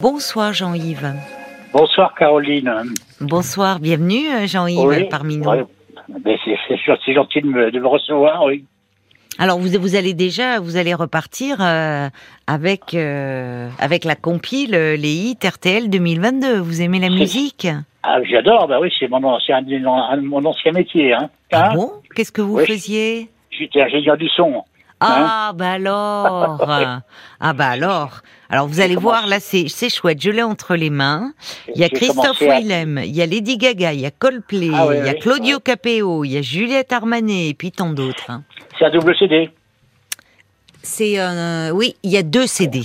Bonsoir 0.00 0.52
Jean-Yves. 0.52 1.12
Bonsoir 1.72 2.14
Caroline. 2.14 2.72
Bonsoir, 3.20 3.78
bienvenue 3.80 4.28
euh, 4.28 4.46
Jean-Yves 4.46 4.78
Oui, 4.86 5.04
parmi 5.10 5.36
nous. 5.36 5.44
c'est 7.04 7.12
gentil 7.14 7.42
de 7.42 7.46
me, 7.46 7.70
de 7.70 7.78
me 7.78 7.86
recevoir, 7.86 8.44
oui. 8.44 8.64
Alors 9.38 9.58
vous, 9.58 9.68
vous 9.80 9.96
allez 9.96 10.14
déjà, 10.14 10.58
vous 10.58 10.76
allez 10.76 10.94
repartir 10.94 11.58
euh, 11.60 12.08
avec 12.46 12.94
euh, 12.94 13.68
avec 13.78 14.04
la 14.04 14.16
compile 14.16 14.72
les 14.72 15.12
hits 15.12 15.38
RTL 15.46 15.88
2022. 15.88 16.58
Vous 16.58 16.82
aimez 16.82 16.98
la 16.98 17.08
musique? 17.10 17.68
Ah, 18.02 18.18
j'adore, 18.24 18.66
bah 18.68 18.78
oui, 18.80 18.90
c'est 18.98 19.08
mon, 19.08 19.22
ancien 19.24 19.60
métier. 20.72 21.12
Hein. 21.12 21.30
Ah 21.52 21.70
Hein? 21.70 21.74
bon? 21.74 21.90
Qu'est-ce 22.14 22.32
que 22.32 22.40
vous 22.42 22.56
Oui. 22.56 22.66
faisiez? 22.66 23.28
J'étais 23.50 23.82
ingénieur 23.82 24.16
du 24.16 24.28
son. 24.28 24.64
Ah 25.00 25.52
bah 25.54 25.72
alors 25.72 26.66
Ah 27.40 27.52
bah 27.54 27.68
alors 27.68 28.20
Alors 28.50 28.66
vous 28.66 28.80
allez 28.80 28.94
J'ai 28.94 29.00
voir, 29.00 29.26
là 29.26 29.40
c'est 29.40 29.68
c'est 29.68 29.88
chouette, 29.88 30.20
je 30.20 30.30
l'ai 30.30 30.42
entre 30.42 30.76
les 30.76 30.90
mains. 30.90 31.32
Il 31.74 31.80
y 31.80 31.84
a 31.84 31.86
J'ai 31.88 31.92
Christophe 31.94 32.42
à- 32.42 32.58
Willem, 32.58 33.00
il 33.04 33.14
y 33.16 33.22
a 33.22 33.26
Lady 33.26 33.56
Gaga, 33.56 33.92
il 33.92 34.00
y 34.00 34.06
a 34.06 34.10
Coldplay, 34.10 34.70
Ah 34.74 34.86
il 34.92 35.04
y 35.06 35.08
a 35.08 35.14
Claudio 35.14 35.56
ouais. 35.56 35.62
Capéo, 35.62 36.24
il 36.24 36.32
y 36.32 36.36
a 36.38 36.42
Juliette 36.42 36.92
Armanet 36.92 37.48
et 37.48 37.54
puis 37.54 37.72
tant 37.72 37.90
d'autres. 37.90 38.30
hein. 38.30 38.42
C'est 38.78 38.84
un 38.86 38.90
double 38.90 39.14
CD. 39.16 39.50
C'est 40.82 41.18
euh, 41.20 41.70
oui, 41.70 41.96
il 42.02 42.10
y 42.10 42.16
a 42.16 42.22
deux 42.22 42.46
CD. 42.46 42.82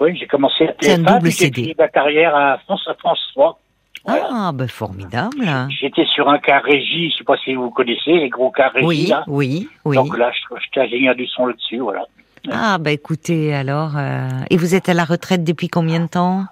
Oui, 0.00 0.16
j'ai 0.18 0.26
commencé 0.26 0.66
à 0.66 0.74
C'est 0.80 0.92
un 0.94 0.98
TF1, 0.98 1.14
double 1.18 1.30
j'ai 1.30 1.36
CD. 1.36 1.62
fini 1.62 1.74
ma 1.78 1.88
carrière 1.88 2.34
à 2.34 2.58
France, 2.64 2.80
à 2.88 2.94
France 2.94 3.18
3. 3.34 3.59
Voilà. 4.06 4.28
Ah 4.30 4.52
bah 4.52 4.66
formidable. 4.68 5.46
J'étais 5.80 6.04
sur 6.06 6.28
un 6.28 6.38
car 6.38 6.62
régie, 6.62 7.10
je 7.10 7.18
sais 7.18 7.24
pas 7.24 7.36
si 7.44 7.54
vous 7.54 7.70
connaissez, 7.70 8.12
les 8.12 8.28
gros 8.30 8.50
cars 8.50 8.72
régie, 8.72 8.86
Oui, 8.86 9.06
là. 9.06 9.24
oui, 9.26 9.68
oui. 9.84 9.96
Donc 9.96 10.16
là, 10.16 10.30
je- 10.32 10.56
j'étais 10.64 10.80
ingénieur 10.80 11.14
du 11.14 11.26
son 11.26 11.46
là-dessus, 11.46 11.78
voilà. 11.78 12.04
Ah 12.50 12.78
bah 12.78 12.90
écoutez 12.90 13.52
alors 13.54 13.98
euh, 13.98 14.28
et 14.48 14.56
vous 14.56 14.74
êtes 14.74 14.88
à 14.88 14.94
la 14.94 15.04
retraite 15.04 15.44
depuis 15.44 15.68
combien 15.68 16.00
de 16.00 16.06
temps? 16.08 16.44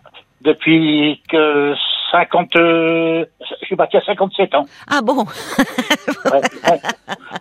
Depuis 0.42 1.20
que 1.30 1.74
50... 2.12 2.56
euh, 2.56 3.24
je 3.60 3.66
suis 3.66 3.74
parti 3.76 3.96
à 3.96 4.02
57 4.04 4.54
ans. 4.54 4.66
Ah 4.86 5.00
bon, 5.02 5.24
Ouais, 5.24 6.30
ouais. 6.70 6.80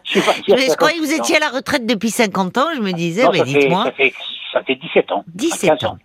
Je 0.05 0.11
suis 0.11 0.21
parti 0.21 0.53
à 0.53 0.57
je, 0.57 0.61
je 0.71 0.75
croyais 0.77 0.95
que 0.95 1.01
vous 1.01 1.07
57 1.07 1.19
ans. 1.19 1.23
étiez 1.23 1.35
à 1.35 1.39
la 1.39 1.49
retraite 1.49 1.85
depuis 1.85 2.09
50 2.09 2.57
ans, 2.57 2.67
je 2.75 2.81
me 2.81 2.91
disais 2.93 3.23
Non, 3.23 3.31
mais 3.33 3.41
dites-moi. 3.43 3.83
ça, 3.83 3.91
fait, 3.91 4.13
ça 4.53 4.63
fait 4.63 4.75
17 4.75 5.11
ans. 5.11 5.23
17 5.35 5.69
15 5.79 5.83
ans. 5.89 5.97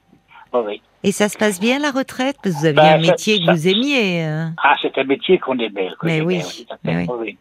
Oui. 0.55 0.83
Et 1.05 1.13
ça 1.13 1.29
se 1.29 1.37
passe 1.39 1.61
bien 1.61 1.79
la 1.79 1.91
retraite? 1.91 2.37
Parce 2.43 2.55
que 2.55 2.61
vous 2.61 2.67
aviez 2.67 2.77
Bah, 2.83 2.95
un 2.95 3.03
ça- 3.03 3.11
métier 3.11 3.39
que 3.45 3.51
vous 3.51 3.69
aimiez. 3.69 4.25
euh. 4.25 4.47
Ah, 4.63 4.77
c'est 4.83 4.97
un 4.99 5.05
métier 5.05 5.39
qu'on 5.39 5.59
aimait. 5.59 5.89
qu'on 5.99 6.07
Mais 6.07 6.19
aimait, 6.19 6.43
oui, 6.43 6.67
mais 6.85 7.07
oui. 7.19 7.39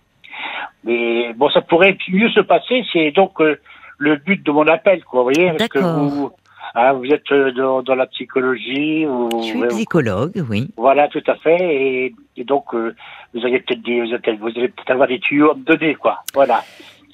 Mais 0.84 1.34
bon, 1.34 1.50
ça 1.50 1.62
pourrait 1.62 1.98
mieux 2.10 2.30
se 2.30 2.40
passer. 2.40 2.84
C'est 2.92 3.12
donc 3.12 3.40
euh, 3.42 3.60
le 3.98 4.16
but 4.16 4.44
de 4.44 4.52
mon 4.52 4.66
appel, 4.68 5.04
quoi. 5.04 5.22
Vous 5.24 5.32
voyez, 5.32 5.52
parce 5.58 5.68
que 5.70 5.80
vous, 5.80 6.32
ah, 6.74 6.94
vous 6.94 7.06
êtes 7.06 7.32
euh, 7.32 7.52
dans, 7.52 7.84
dans 7.84 7.96
la 7.96 8.08
psychologie. 8.08 9.06
Vous, 9.06 9.30
Je 9.40 9.44
suis 9.46 9.60
vous- 9.60 9.68
psychologue, 9.68 10.44
oui. 10.50 10.70
voilà, 10.78 11.08
tout 11.08 11.24
à 11.28 11.36
fait. 11.36 11.58
Et, 11.60 12.16
et 12.38 12.44
donc, 12.44 12.74
euh, 12.74 12.96
vous 13.34 13.46
allez 13.46 13.60
peut-être 13.60 13.82
vous, 14.40 14.48
allez, 14.48 14.70
peut-être 14.70 14.92
avoir 14.92 15.08
des 15.08 15.20
tuyaux 15.20 15.52
à 15.52 15.56
me 15.56 15.64
donner, 15.64 15.96
quoi. 15.96 16.20
Voilà. 16.34 16.64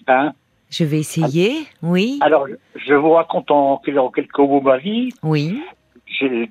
Hein? 0.08 0.32
Je 0.70 0.84
vais 0.86 1.00
essayer, 1.00 1.66
oui, 1.82 2.20
Alors, 2.22 2.46
je 2.76 2.94
vous 2.94 3.12
raconte 3.12 3.50
en 3.52 3.78
quelques 3.78 4.38
mots 4.38 4.60
ma 4.62 4.78
vie. 4.78 5.10
oui, 5.24 5.62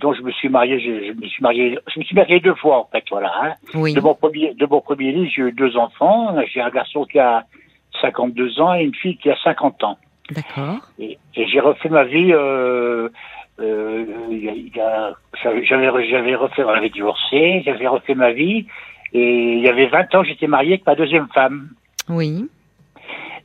Donc 0.00 0.14
je 0.16 0.22
me 0.22 0.30
suis 0.32 0.48
marié, 0.48 0.78
je, 0.80 1.12
je 1.12 1.20
me 1.20 1.26
suis 1.26 1.42
marié, 1.42 1.78
je 1.92 1.98
me 1.98 2.04
suis 2.04 2.14
marié 2.14 2.40
deux 2.40 2.54
fois 2.54 2.78
en 2.78 2.88
fait, 2.90 3.04
voilà. 3.10 3.32
Hein. 3.42 3.52
oui. 3.74 3.94
De 3.94 4.00
mon 4.00 4.14
premier, 4.14 4.54
de 4.54 4.66
mon 4.66 4.80
premier 4.80 5.12
lit, 5.12 5.30
j'ai 5.30 5.42
eu 5.42 5.52
deux 5.52 5.76
enfants. 5.76 6.34
J'ai 6.52 6.60
un 6.60 6.70
garçon 6.70 7.04
qui 7.04 7.18
a 7.18 7.44
52 8.00 8.60
ans 8.60 8.74
et 8.74 8.82
une 8.82 8.94
fille 8.94 9.16
qui 9.16 9.30
a 9.30 9.36
50 9.42 9.84
ans. 9.84 9.98
D'accord. 10.30 10.78
Et, 10.98 11.18
et 11.34 11.46
j'ai 11.46 11.60
refait 11.60 11.88
ma 11.88 12.04
vie. 12.04 12.32
Euh, 12.32 13.08
euh, 13.60 14.04
j'avais, 15.42 15.64
j'avais 15.64 16.34
refait, 16.34 16.64
on 16.64 16.68
avait 16.68 16.90
divorcé, 16.90 17.62
j'avais 17.64 17.86
refait 17.86 18.14
ma 18.14 18.32
vie. 18.32 18.66
Et 19.12 19.52
il 19.54 19.60
y 19.60 19.68
avait 19.68 19.86
20 19.86 20.14
ans, 20.14 20.24
j'étais 20.24 20.46
marié 20.46 20.74
avec 20.74 20.86
ma 20.86 20.94
deuxième 20.94 21.28
femme. 21.28 21.70
Oui. 22.08 22.48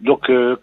Donc, 0.02 0.30
euh, 0.30 0.58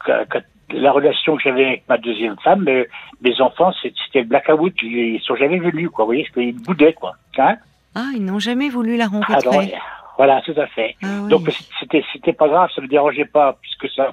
la 0.73 0.93
relation 0.93 1.37
que 1.37 1.43
j'avais 1.43 1.65
avec 1.65 1.83
ma 1.89 1.99
deuxième 1.99 2.37
femme, 2.45 2.67
euh, 2.69 2.85
mes 3.23 3.41
enfants, 3.41 3.73
c'était 3.83 4.21
le 4.21 4.27
blackout. 4.27 4.75
Ils 4.83 5.21
sont 5.25 5.37
jamais 5.37 5.59
venus, 5.59 5.89
quoi. 5.91 6.05
Vous 6.05 6.09
voyez, 6.11 6.25
parce 6.25 6.35
qu'ils 6.35 6.55
me 6.55 6.61
boudaient, 6.65 6.93
quoi. 6.93 7.15
Hein 7.39 7.57
Ah, 7.95 8.09
ils 8.15 8.25
n'ont 8.25 8.39
jamais 8.39 8.69
voulu 8.69 8.97
la 8.97 9.05
Ah, 9.05 9.09
rencontrer. 9.09 9.73
voilà, 10.17 10.41
tout 10.43 10.55
à 10.57 10.67
fait. 10.67 10.95
Ah 11.03 11.07
oui. 11.23 11.29
Donc 11.31 11.49
c'était 11.81 12.05
c'était 12.13 12.33
pas 12.33 12.49
grave, 12.49 12.69
ça 12.75 12.81
me 12.83 12.89
dérangeait 12.89 13.25
pas 13.25 13.55
plus 13.55 13.75
que 13.81 13.93
ça. 13.95 14.13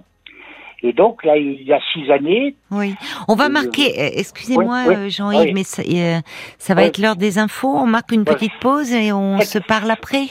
Et 0.83 0.93
donc 0.93 1.23
là, 1.23 1.35
il 1.37 1.63
y 1.63 1.73
a 1.73 1.79
six 1.93 2.11
années, 2.11 2.55
Oui. 2.69 2.93
On 3.27 3.35
va 3.35 3.45
Euh, 3.45 3.49
marquer, 3.49 3.99
euh, 3.99 4.09
excusez-moi 4.13 4.83
oui, 4.87 4.95
oui, 4.99 5.09
Jean-Yves, 5.09 5.53
mais 5.53 5.63
ça, 5.63 5.81
euh, 5.81 6.19
ça 6.59 6.75
va 6.75 6.83
être 6.83 6.99
l'heure 6.99 7.15
des 7.15 7.39
infos. 7.39 7.75
On 7.75 7.87
marque 7.87 8.11
une 8.11 8.23
petite 8.25 8.53
pause 8.59 8.91
et 8.93 9.11
on 9.11 9.37
Faites- 9.39 9.47
se 9.47 9.59
parle 9.59 9.89
après. 9.89 10.25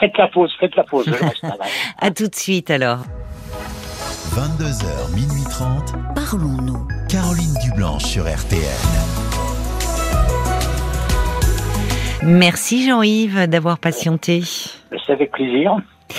faites 0.00 0.16
la 0.18 0.26
pause, 0.28 0.52
faites 0.58 0.74
la 0.74 0.82
pause. 0.84 1.04
je 1.06 1.12
reste. 1.12 1.44
À 2.00 2.10
tout 2.10 2.26
de 2.26 2.34
suite 2.34 2.70
alors. 2.70 3.04
22h, 4.30 5.14
minuit 5.14 5.44
30. 5.50 5.94
Parlons-nous. 6.14 6.88
Caroline 7.08 7.54
Dublanche 7.62 8.04
sur 8.04 8.24
RTL. 8.24 8.62
Merci 12.22 12.86
Jean-Yves 12.86 13.46
d'avoir 13.46 13.78
patienté. 13.78 14.42
C'est 15.12 15.22
avec 15.22 15.32
plaisir. 15.32 15.76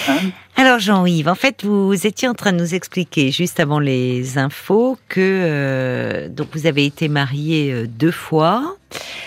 Hein 0.07 0.17
Alors 0.55 0.79
Jean-Yves, 0.79 1.27
en 1.29 1.35
fait, 1.35 1.63
vous 1.63 2.07
étiez 2.07 2.27
en 2.27 2.33
train 2.33 2.51
de 2.51 2.57
nous 2.57 2.73
expliquer 2.75 3.31
juste 3.31 3.59
avant 3.59 3.79
les 3.79 4.37
infos 4.37 4.97
que 5.07 5.19
euh, 5.21 6.29
donc 6.29 6.47
vous 6.53 6.65
avez 6.67 6.85
été 6.85 7.07
marié 7.09 7.71
euh, 7.71 7.85
deux 7.87 8.11
fois 8.11 8.75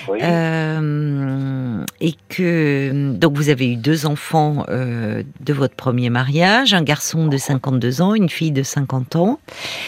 oui. 0.09 0.19
euh, 0.23 1.85
et 2.01 2.15
que 2.29 3.13
donc 3.13 3.35
vous 3.37 3.49
avez 3.49 3.73
eu 3.73 3.77
deux 3.77 4.07
enfants 4.07 4.65
euh, 4.69 5.23
de 5.41 5.53
votre 5.53 5.75
premier 5.77 6.11
mariage, 6.11 6.75
un 6.75 6.83
garçon 6.83 7.27
de 7.27 7.37
52 7.37 8.03
ans, 8.03 8.15
une 8.15 8.29
fille 8.29 8.53
de 8.53 8.63
50 8.65 9.17
ans, 9.17 9.39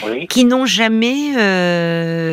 oui. 0.07 0.27
qui 0.29 0.45
n'ont 0.45 0.67
jamais 0.67 1.33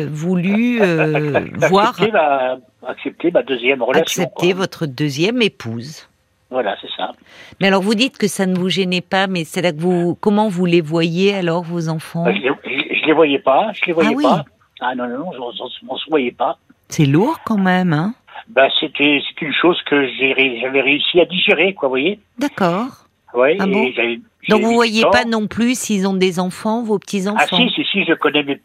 voulu 0.06 0.78
voir 1.68 1.88
Accepter 1.90 2.12
ma, 2.12 2.58
accepter 2.86 3.30
ma 3.32 3.42
deuxième 3.42 3.82
relation. 3.82 4.22
accepter 4.24 4.50
quoi. 4.52 4.60
votre 4.60 4.86
deuxième 4.86 5.42
épouse. 5.42 6.06
Voilà, 6.50 6.76
c'est 6.80 6.90
ça. 6.96 7.12
Mais 7.60 7.66
alors 7.68 7.82
vous 7.82 7.94
dites 7.94 8.18
que 8.18 8.28
ça 8.28 8.46
ne 8.46 8.56
vous 8.56 8.68
gênait 8.68 9.00
pas, 9.00 9.26
mais 9.26 9.44
c'est 9.44 9.62
là 9.62 9.72
que 9.72 9.80
vous 9.80 10.14
comment 10.20 10.48
vous 10.48 10.64
les 10.66 10.80
voyez 10.80 11.34
alors 11.34 11.62
vos 11.64 11.88
enfants? 11.88 12.24
Bah, 12.24 12.32
Je, 12.32 12.38
je 12.68 13.06
les 13.06 13.12
voyais 13.12 13.38
pas, 13.40 13.72
je 13.72 13.84
les 13.86 13.92
voyais 13.92 14.14
oui. 14.14 14.22
pas. 14.22 14.44
Ah 14.80 14.94
non, 14.94 15.08
non, 15.08 15.18
non, 15.18 15.30
on, 15.40 15.68
on 15.88 15.96
se 15.96 16.08
voyait 16.10 16.30
pas. 16.32 16.58
C'est 16.88 17.06
lourd 17.06 17.40
quand 17.44 17.58
même, 17.58 17.92
hein? 17.92 18.14
Bah, 18.48 18.68
c'était 18.78 19.20
c'est 19.28 19.44
une 19.44 19.52
chose 19.52 19.80
que 19.82 20.06
j'avais 20.06 20.80
réussi 20.80 21.20
à 21.20 21.24
digérer, 21.24 21.74
quoi, 21.74 21.88
vous 21.88 21.92
voyez. 21.92 22.20
D'accord. 22.38 22.88
Ouais, 23.34 23.56
Ah 23.58 23.66
bon 23.66 23.90
Donc 24.48 24.62
vous 24.62 24.72
voyez 24.74 25.02
pas 25.10 25.24
non 25.24 25.46
plus 25.46 25.76
s'ils 25.78 26.06
ont 26.06 26.14
des 26.14 26.38
enfants, 26.38 26.82
vos 26.82 26.98
petits 26.98 27.24
Ah 27.26 27.32
enfants. 27.32 27.56
si, 27.56 27.70
si, 27.70 27.84
si, 27.90 28.04
je 28.04 28.14
connais 28.14 28.44
mes 28.44 28.60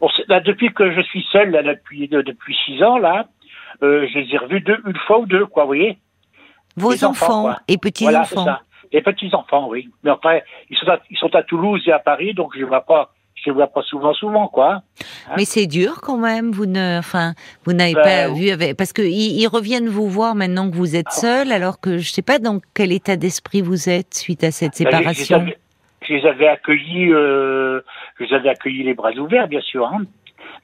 on 0.00 0.08
sait- 0.08 0.24
là, 0.28 0.40
depuis 0.40 0.72
que 0.74 0.90
je 0.92 1.00
suis 1.02 1.24
seul, 1.30 1.50
là, 1.50 1.62
depuis, 1.62 2.08
de- 2.08 2.22
depuis 2.22 2.56
six 2.66 2.82
ans, 2.82 2.98
là, 2.98 3.28
euh, 3.82 4.06
je 4.12 4.18
les 4.18 4.34
ai 4.34 4.38
revus 4.38 4.60
deux, 4.60 4.78
une 4.86 4.96
fois 5.06 5.20
ou 5.20 5.26
deux, 5.26 5.46
quoi, 5.46 5.62
vous 5.62 5.68
voyez 5.68 5.98
vos 6.78 6.92
les 6.92 7.04
enfants, 7.04 7.54
et 7.68 7.78
petits 7.78 8.04
Voilà, 8.04 8.24
c'est 8.24 8.36
enfants. 8.38 8.46
ça. 8.46 8.60
Les 8.92 9.02
petits-enfants, 9.02 9.68
oui. 9.68 9.88
Mais 10.02 10.10
enfin, 10.10 10.38
ils 10.70 10.76
sont, 10.78 10.88
à, 10.88 10.98
ils 11.10 11.18
sont 11.18 11.34
à 11.34 11.42
Toulouse 11.42 11.82
et 11.86 11.92
à 11.92 11.98
Paris, 11.98 12.32
donc 12.32 12.52
je 12.54 12.60
ne 12.60 12.64
vois 12.64 12.80
pas, 12.80 13.12
je 13.34 13.42
les 13.46 13.52
vois 13.52 13.66
pas 13.66 13.82
souvent, 13.82 14.14
souvent, 14.14 14.48
quoi. 14.48 14.80
Mais 15.36 15.44
c'est 15.44 15.66
dur 15.66 16.00
quand 16.00 16.16
même. 16.16 16.52
Vous 16.52 16.64
ne, 16.64 16.98
enfin, 16.98 17.34
vous 17.64 17.74
n'avez 17.74 17.92
Ben, 17.92 18.02
pas 18.02 18.28
vu 18.34 18.48
avec, 18.48 18.78
parce 18.78 18.94
que 18.94 19.02
ils, 19.02 19.38
ils 19.40 19.46
reviennent 19.46 19.88
vous 19.88 20.08
voir 20.08 20.34
maintenant 20.34 20.70
que 20.70 20.74
vous 20.74 20.96
êtes 20.96 21.10
seul, 21.10 21.52
alors 21.52 21.80
que 21.80 21.98
je 21.98 22.10
sais 22.10 22.22
pas 22.22 22.38
dans 22.38 22.60
quel 22.74 22.92
état 22.92 23.16
d'esprit 23.16 23.60
vous 23.60 23.90
êtes 23.90 24.14
suite 24.14 24.42
à 24.42 24.50
cette 24.52 24.82
Ben, 24.82 24.90
je- 24.90 24.96
je, 24.96 24.96
les 25.08 25.14
séparation. 25.14 25.36
avais, 25.36 25.58
je 26.08 26.14
les 26.14 26.26
avais 26.26 26.48
accueillis, 26.48 27.12
euh, 27.12 27.80
je 28.18 28.24
les 28.24 28.32
avais 28.34 28.48
accueillis 28.48 28.84
les 28.84 28.94
bras 28.94 29.12
ouverts, 29.12 29.48
bien 29.48 29.60
sûr. 29.60 29.86
Hein. 29.86 30.04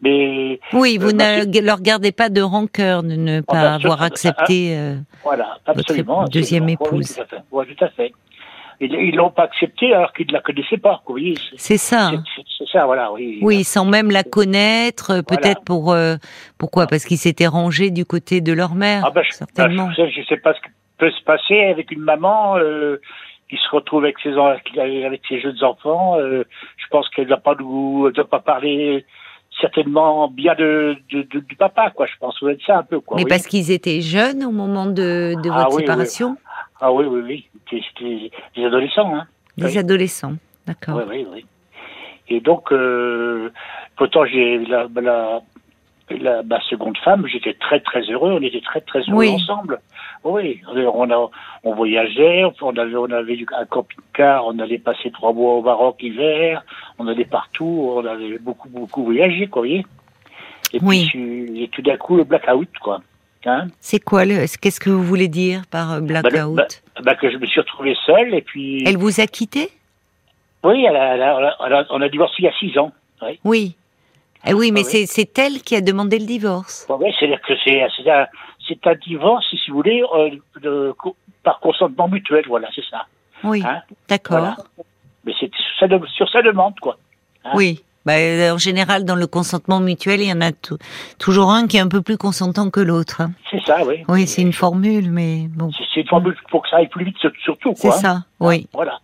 Mais 0.05 0.61
Oui, 0.75 0.99
vous 0.99 1.09
Euh, 1.09 1.13
bah, 1.13 1.45
ne 1.47 1.61
leur 1.65 1.81
gardez 1.81 2.13
pas 2.13 2.29
de 2.29 2.43
rancœur 2.43 3.03
de 3.03 3.15
ne 3.17 3.41
pas 3.41 3.55
ben, 3.55 3.73
avoir 3.75 3.99
ce- 4.01 4.05
accepté. 4.05 4.77
euh, 4.77 4.97
voilà, 5.25 5.57
Votre 5.67 6.29
deuxième 6.31 6.65
absolument. 6.65 6.75
Ouais, 6.83 6.89
oui, 6.93 6.99
épouse. 7.01 7.15
tout 7.17 7.23
à 7.23 7.25
fait. 7.27 7.43
Ouais, 7.51 7.67
tout 7.67 7.85
à 7.85 7.89
fait. 7.89 8.13
Ils 8.81 9.15
l'ont 9.15 9.31
pas 9.31 9.45
accepté 9.45 9.95
alors 9.95 10.13
qu'ils 10.13 10.27
ne 10.27 10.33
la 10.33 10.41
connaissaient 10.41 10.77
pas. 10.79 11.01
C'est- 11.57 11.79
ça. 11.79 12.11
c'est- 12.59 12.67
ça, 12.71 12.85
voilà. 12.87 13.13
Oui. 13.13 13.39
Oui, 13.41 13.63
sans 13.65 13.85
même 13.85 14.11
la 14.11 14.25
connaître, 14.25 15.11
euh, 15.13 15.23
Voilà. 15.27 15.41
peut-être 15.43 15.65
pour 15.65 15.93
euh, 15.93 16.17
pourquoi? 16.59 16.87
Parce 16.89 17.05
qu'ils 17.05 17.17
s'étaient 17.19 17.47
rangés 17.47 17.91
du 17.91 18.05
côté 18.05 18.41
de 18.41 18.53
leur 18.53 18.75
mère, 18.75 19.05
Ah 19.07 19.11
ben, 19.11 19.23
je, 19.23 19.31
certainement. 19.33 19.87
ben, 19.87 19.95
je, 19.97 20.21
je 20.21 20.27
sais 20.27 20.37
pas 20.39 20.53
ce 20.55 20.61
qui 20.61 20.69
peut 20.99 21.11
se 21.13 21.23
passer 21.23 21.61
avec 21.71 21.93
une 21.93 22.01
maman 22.01 22.57
euh, 22.59 23.01
qui 23.49 23.57
se 23.57 23.69
retrouve 23.71 24.05
avec 24.05 24.17
ses 24.23 24.33
avec 24.37 25.23
ses 25.29 25.41
jeunes 25.41 25.63
enfants. 25.63 26.19
euh, 26.19 26.43
je 26.77 26.85
pense 26.91 27.09
qu'elle 27.11 27.25
ne 27.25 27.29
doit 27.31 27.39
pas 27.39 27.55
nous, 27.59 28.11
doit 28.11 28.29
pas 28.29 28.41
parler 28.41 29.07
certainement 29.61 30.29
bien 30.29 30.55
de, 30.55 30.97
de- 31.11 31.23
de- 31.23 31.41
du 31.41 31.57
papa, 31.57 31.91
quoi. 31.91 32.07
Je 32.07 32.13
pense 32.19 32.35
que 32.35 32.41
ça 32.41 32.47
doit 32.47 32.53
être 32.53 32.67
ça 32.67 32.79
un 32.79 32.83
peu, 32.83 33.01
quoi. 33.01 33.17
Mais 33.17 33.25
oui. 33.25 33.29
parce 33.29 33.47
qu'ils 33.47 33.71
étaient 33.71 34.01
jeunes 34.01 34.45
au 34.45 34.51
moment 34.51 34.87
de, 34.87 35.35
de 35.43 35.51
Ah 35.51 35.65
votre 35.65 35.69
oui, 35.71 35.75
oui. 35.77 35.81
séparation, 35.83 36.37
Ah 36.81 36.93
oui, 36.93 37.05
oui, 37.07 37.21
oui. 37.25 37.49
C'était 37.71 38.31
des 38.57 38.65
adolescents, 38.65 39.15
hein. 39.15 39.27
des 39.57 39.79
adolescents. 39.79 40.35
D'accord. 40.67 40.97
Oui, 40.97 41.03
oui, 41.09 41.27
oui. 41.33 41.47
Et 42.29 42.41
donc, 42.41 42.73
euh, 42.73 43.51
pourtant, 43.97 44.25
j'ai 44.27 44.59
la, 44.67 44.87
la, 45.01 45.41
la, 46.11 46.43
ma 46.43 46.61
seconde 46.63 46.97
femme, 46.99 47.27
j'étais 47.27 47.55
très 47.55 47.81
très 47.81 48.01
heureux, 48.03 48.33
on 48.33 48.43
était 48.43 48.61
très 48.61 48.81
très 48.81 49.01
heureux 49.01 49.17
Oui. 49.17 49.31
ensemble. 49.31 49.81
Oui, 50.25 50.63
on, 50.67 51.11
a, 51.11 51.31
on 51.65 51.75
voyageait, 51.75 52.45
on 52.63 52.77
avait, 52.77 52.97
on 52.97 53.11
avait 53.11 53.39
un 53.59 53.67
camping-car, 53.67 54.47
on 54.47 54.59
allait 54.59 54.79
passer 54.79 55.11
trois 55.11 55.35
mois 55.35 55.57
au 55.57 55.63
Maroc 55.63 55.97
hiver, 56.03 56.65
on 56.99 57.07
allait 57.09 57.27
partout, 57.27 57.93
on 57.95 58.05
avait 58.07 58.39
beaucoup 58.39 58.71
beaucoup 58.71 59.05
voyagé, 59.05 59.47
quoi, 59.49 59.63
vous 59.63 59.69
voyez. 59.69 59.87
Et 60.73 60.79
Oui. 60.83 61.07
puis 61.11 61.63
et 61.63 61.69
tout 61.69 61.83
d'un 61.83 61.99
coup 61.99 62.17
le 62.17 62.25
blackout, 62.25 62.69
quoi. 62.83 63.01
Hein 63.47 63.67
C'est 63.79 64.01
quoi 64.01 64.25
le 64.25 64.47
Qu'est-ce 64.59 64.81
que 64.81 64.89
vous 64.89 65.03
voulez 65.03 65.29
dire 65.29 65.65
par 65.71 65.93
euh, 65.93 66.01
Bah, 66.01 66.23
le- 66.23 66.31
blackout? 66.31 66.57
bah, 66.57 66.67
bah, 67.03 67.15
que 67.17 67.31
je 67.31 67.37
me 67.37 67.45
suis 67.45 67.61
retrouvé 67.61 67.95
seul 68.07 68.35
et 68.35 68.41
puis 68.41 68.83
Elle 68.87 68.97
vous 68.97 69.21
a 69.21 69.27
quitté? 69.27 69.69
Oui, 70.65 70.83
elle 70.89 70.97
a- 70.97 71.15
elle 71.17 71.23
a- 71.23 71.57
elle 71.67 71.73
a- 71.75 71.87
on 71.91 72.01
a 72.01 72.09
divorcé 72.09 72.37
il 72.39 72.45
y 72.47 72.49
a 72.49 72.53
six 72.59 72.79
ans. 72.79 72.93
Oui. 73.21 73.39
Oui. 73.45 73.77
Eh 74.47 74.55
oui, 74.55 74.73
mais 74.73 74.81
Ah 74.85 74.89
oui. 74.95 75.07
c'est 75.07 75.39
elle 75.39 75.61
qui 75.63 75.77
a 75.77 75.81
demandé 75.83 76.19
le 76.19 76.25
divorce. 76.27 76.87
Bon, 76.89 76.97
ouais, 76.97 77.13
c'est-à-dire 77.19 77.41
que 77.43 77.53
c'est 77.65 77.83
un, 78.11 78.27
c'est 78.69 78.87
un 78.87 78.95
divorce, 78.95 79.45
si 79.51 79.71
vous 79.71 79.77
voulez, 79.77 80.03
euh, 80.15 80.31
de- 80.61 80.95
par 81.43 81.61
consentement 81.61 82.09
mutuel, 82.09 82.45
voilà, 82.49 82.69
c'est 82.75 82.85
ça. 82.91 83.07
Oui, 83.43 83.63
Hein 83.67 83.81
d'accord. 84.09 84.39
Voilà. 84.39 84.57
Mais 85.25 85.33
c'est 85.39 85.51
sur 85.55 85.79
sa, 85.81 85.89
de- 85.89 86.07
sur 86.07 86.29
sa 86.31 86.43
demande, 86.43 86.79
quoi. 86.81 86.97
Hein 87.45 87.53
Oui. 87.55 87.83
Bah, 88.07 88.13
en 88.53 88.59
général, 88.59 89.05
dans 89.07 89.15
le 89.15 89.27
consentement 89.27 89.81
mutuel, 89.81 90.21
il 90.21 90.29
y 90.29 90.33
en 90.33 90.43
a 90.43 90.53
tou- 90.53 90.77
toujours 91.19 91.51
un 91.51 91.67
qui 91.67 91.79
est 91.79 91.81
un 91.81 91.89
peu 91.89 92.03
plus 92.03 92.19
consentant 92.19 92.69
que 92.69 92.81
l'autre. 92.81 93.23
hein. 93.23 93.33
C'est 93.51 93.63
ça, 93.65 93.83
oui. 93.87 94.05
Oui, 94.09 94.27
c'est 94.27 94.43
une 94.43 94.53
formule, 94.53 95.11
mais 95.11 95.47
bon, 95.49 95.71
C'est 95.73 95.85
c'est 95.95 96.01
une 96.03 96.09
formule 96.09 96.37
pour 96.51 96.63
que 96.63 96.69
ça 96.69 96.77
aille 96.77 96.89
plus 96.89 97.07
vite, 97.07 97.17
sur- 97.19 97.33
surtout, 97.43 97.73
c'est 97.77 97.89
quoi. 97.89 97.97
hein. 97.97 98.01
ça. 98.01 98.19
Oui. 98.41 98.69
Voilà. 98.75 99.01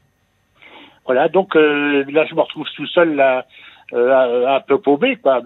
Voilà, 1.06 1.28
donc 1.28 1.56
euh, 1.56 2.04
là, 2.12 2.24
je 2.26 2.34
me 2.34 2.40
retrouve 2.42 2.66
tout 2.76 2.86
seul, 2.88 3.14
là, 3.16 3.46
euh, 3.94 4.46
un 4.56 4.60
peu 4.60 4.78
paumé, 4.78 5.16
quoi. 5.16 5.40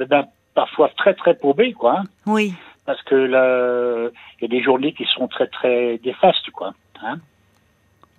Parfois 0.54 0.90
très, 0.96 1.14
très 1.14 1.34
paumé, 1.34 1.72
quoi. 1.72 2.02
Oui. 2.26 2.54
Parce 2.86 3.02
que 3.02 3.14
là, 3.14 4.08
il 4.40 4.42
y 4.42 4.44
a 4.44 4.48
des 4.48 4.62
journées 4.62 4.92
qui 4.92 5.04
sont 5.14 5.28
très, 5.28 5.46
très 5.46 6.00
néfastes, 6.04 6.50
quoi. 6.50 6.74
Hein 7.02 7.18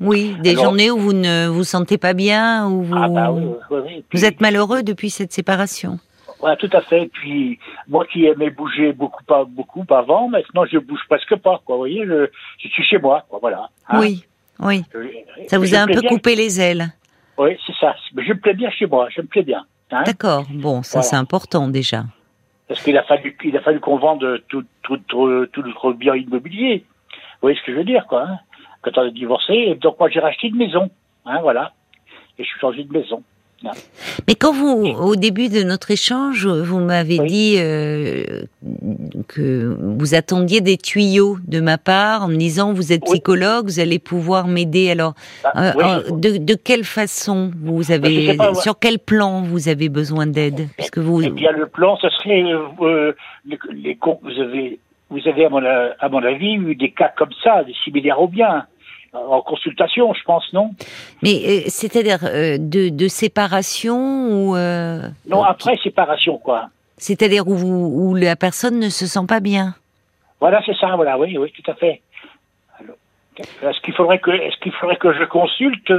Oui, 0.02 0.36
des 0.42 0.52
Alors- 0.52 0.66
journées 0.66 0.92
où 0.92 0.98
vous 0.98 1.14
ne 1.14 1.48
vous 1.48 1.64
sentez 1.64 1.98
pas 1.98 2.14
bien, 2.14 2.68
où 2.68 2.84
vous, 2.84 2.96
Ah 2.98 3.08
bah 3.08 3.32
oui, 3.32 3.44
oui, 3.46 3.56
oui, 3.72 3.80
oui. 3.86 4.04
Puis- 4.10 4.20
vous 4.20 4.26
êtes 4.26 4.42
malheureux 4.42 4.84
depuis 4.84 5.10
cette 5.10 5.32
séparation. 5.32 6.00
Voilà, 6.40 6.58
tout 6.58 6.70
à 6.74 6.82
fait. 6.82 7.10
Puis 7.14 7.58
moi 7.88 8.06
qui 8.12 8.26
aimais 8.26 8.50
bouger 8.50 8.92
beaucoup, 8.92 9.24
pas 9.24 9.46
beaucoup 9.46 9.86
avant, 9.90 10.28
maintenant 10.28 10.66
je 10.66 10.78
bouge 10.78 11.00
presque 11.08 11.36
pas. 11.38 11.62
Quoi, 11.66 11.76
vous 11.76 11.82
voyez, 11.82 12.06
je, 12.06 12.28
je 12.60 12.68
suis 12.68 12.84
chez 12.84 12.98
moi. 12.98 13.26
Quoi, 13.30 13.40
voilà. 13.42 13.70
Hein 13.88 14.00
Oui, 14.02 14.26
oui. 14.60 14.84
Je- 14.94 15.48
Ça 15.48 15.58
vous 15.58 15.74
a 15.74 15.80
un 15.80 15.88
peu 15.88 16.02
coupé 16.02 16.36
les 16.36 16.60
ailes. 16.60 16.88
Oui, 17.38 17.58
c'est 17.66 17.74
ça. 17.80 17.96
Mais 18.14 18.24
je 18.26 18.34
me 18.34 18.40
plais 18.40 18.54
bien 18.54 18.70
chez 18.72 18.86
moi. 18.86 19.08
Je 19.16 19.22
me 19.22 19.28
plais 19.28 19.44
bien. 19.44 19.66
Hein 19.92 20.04
D'accord. 20.06 20.46
Bon, 20.52 20.84
ça 20.84 21.00
Voilà. 21.00 21.04
c'est 21.04 21.16
important 21.16 21.68
déjà. 21.70 22.04
Parce 22.68 22.82
qu'il 22.82 22.98
a 22.98 23.04
fallu, 23.04 23.38
il 23.44 23.56
a 23.58 23.62
fallu 23.62 23.80
qu'on 23.80 23.98
vende 23.98 24.44
tout, 24.48 24.66
tout, 24.82 24.98
tout, 25.08 25.46
tout 25.48 25.62
notre 25.62 25.94
bien 25.94 26.16
immobilier. 26.16 26.86
Vous 27.10 27.42
voyez 27.42 27.58
ce 27.58 27.64
que 27.64 27.72
je 27.72 27.78
veux 27.78 27.84
dire, 27.84 28.08
quoi. 28.08 28.24
Hein? 28.24 28.40
Quand 28.82 28.98
on 28.98 29.08
a 29.08 29.10
divorcé, 29.10 29.76
donc 29.76 30.00
moi 30.00 30.10
j'ai 30.10 30.20
racheté 30.20 30.48
une 30.48 30.58
maison. 30.58 30.90
Hein, 31.26 31.40
voilà. 31.42 31.74
Et 32.38 32.44
je 32.44 32.50
suis 32.50 32.60
changé 32.60 32.84
de 32.84 32.92
maison. 32.92 33.24
Mais 34.28 34.36
quand 34.36 34.54
vous, 34.54 34.86
au 34.86 35.16
début 35.16 35.50
de 35.50 35.64
notre 35.64 35.90
échange, 35.92 36.46
vous 36.46 36.80
m'avez 36.80 37.20
Oui. 37.20 37.28
dit 37.28 37.56
euh, 37.58 38.44
que 39.28 39.76
vous 39.80 40.14
attendiez 40.14 40.62
des 40.62 40.78
tuyaux 40.78 41.38
de 41.48 41.60
ma 41.62 41.78
part 41.78 42.24
en 42.24 42.28
me 42.28 42.36
disant 42.36 42.74
vous 42.74 42.94
êtes 42.94 43.02
Oui. 43.08 43.14
psychologue, 43.14 43.66
vous 43.66 43.80
allez 43.80 43.98
pouvoir 44.00 44.48
m'aider. 44.48 44.92
Alors, 44.92 45.14
Bah, 45.44 45.52
euh, 45.56 45.72
oui, 45.76 45.84
euh, 45.84 46.02
de, 46.12 46.38
de 46.38 46.54
quelle 46.56 46.84
façon 46.84 47.52
vous 47.64 47.92
avez, 47.92 48.36
pas, 48.36 48.50
ouais. 48.52 48.56
sur 48.62 48.78
quel 48.80 49.00
plan 49.00 49.42
vous 49.42 49.68
avez 49.70 49.90
besoin 49.90 50.28
d'aide? 50.28 50.68
Puisque 50.78 50.98
vous, 51.00 51.22
Eh 51.24 51.30
bien, 51.30 51.52
le 51.52 51.68
plan, 51.68 51.98
ce 51.98 52.10
serait, 52.10 52.44
euh, 52.82 53.14
les, 53.46 53.98
vous 54.22 54.42
avez, 54.42 54.80
vous 55.10 55.28
avez 55.28 55.46
à 55.46 55.50
mon, 55.50 55.64
à 56.00 56.10
mon 56.10 56.24
avis 56.24 56.54
eu 56.56 56.76
des 56.76 56.92
cas 56.92 57.12
comme 57.18 57.30
ça, 57.44 57.64
des 57.64 57.74
similaires 57.84 58.22
au 58.22 58.28
bien, 58.28 58.66
en 59.16 59.42
consultation, 59.42 60.14
je 60.14 60.24
pense, 60.24 60.52
non? 60.54 60.72
Mais 61.24 61.42
euh, 61.46 61.62
c'est-à-dire 61.68 62.20
euh, 62.24 62.58
de, 62.60 62.90
de 62.90 63.08
séparation 63.08 63.98
ou 64.32 64.56
euh, 64.56 65.02
Non, 65.30 65.44
après 65.44 65.78
séparation, 65.84 66.38
quoi. 66.38 66.70
c'est-à-dire 66.98 67.48
où, 67.48 67.56
vous- 67.56 67.92
où 67.96 68.16
la 68.16 68.36
personne 68.36 68.80
ne 68.80 68.90
se 68.90 69.06
sent 69.06 69.26
pas 69.28 69.40
bien. 69.40 69.76
Voilà, 70.40 70.62
c'est 70.66 70.76
ça, 70.78 70.96
voilà, 70.96 71.18
oui, 71.18 71.38
oui, 71.38 71.52
tout 71.52 71.70
à 71.72 71.76
fait. 71.76 72.02
Est-ce 73.38 73.82
qu'il 73.82 73.94
faudrait 73.94 74.20
que, 74.20 74.32
est-ce 74.32 74.58
qu'il 74.62 74.72
faudrait 74.72 74.96
que 74.96 75.12
je 75.14 75.26
consulte 75.26 75.92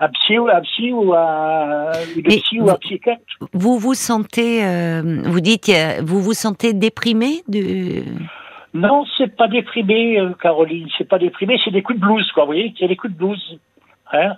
un 0.00 0.08
psy 0.08 0.36
ou 0.38 0.48
un 0.48 0.60
psy 0.62 0.92
ou 0.92 1.14
un, 1.14 1.92
une 2.16 2.22
psy 2.24 2.60
ou 2.60 2.68
un 2.68 2.74
psychiatre? 2.74 3.22
Vous 3.52 3.78
vous 3.78 3.94
sentez, 3.94 4.62
vous 5.24 5.40
dites, 5.40 5.70
vous 6.02 6.20
vous 6.20 6.32
sentez 6.32 6.72
déprimé 6.72 7.42
de. 7.48 8.02
Non, 8.74 9.04
c'est 9.18 9.36
pas 9.36 9.48
déprimé, 9.48 10.18
euh, 10.18 10.32
Caroline, 10.40 10.88
c'est 10.96 11.08
pas 11.08 11.18
déprimé, 11.18 11.60
c'est 11.62 11.70
des 11.70 11.82
coups 11.82 11.98
de 12.00 12.04
blues, 12.04 12.30
quoi, 12.32 12.44
vous 12.44 12.52
voyez, 12.52 12.74
c'est 12.78 12.88
des 12.88 12.96
coups 12.96 13.12
de 13.12 13.18
blues. 13.18 13.58
Hein 14.12 14.36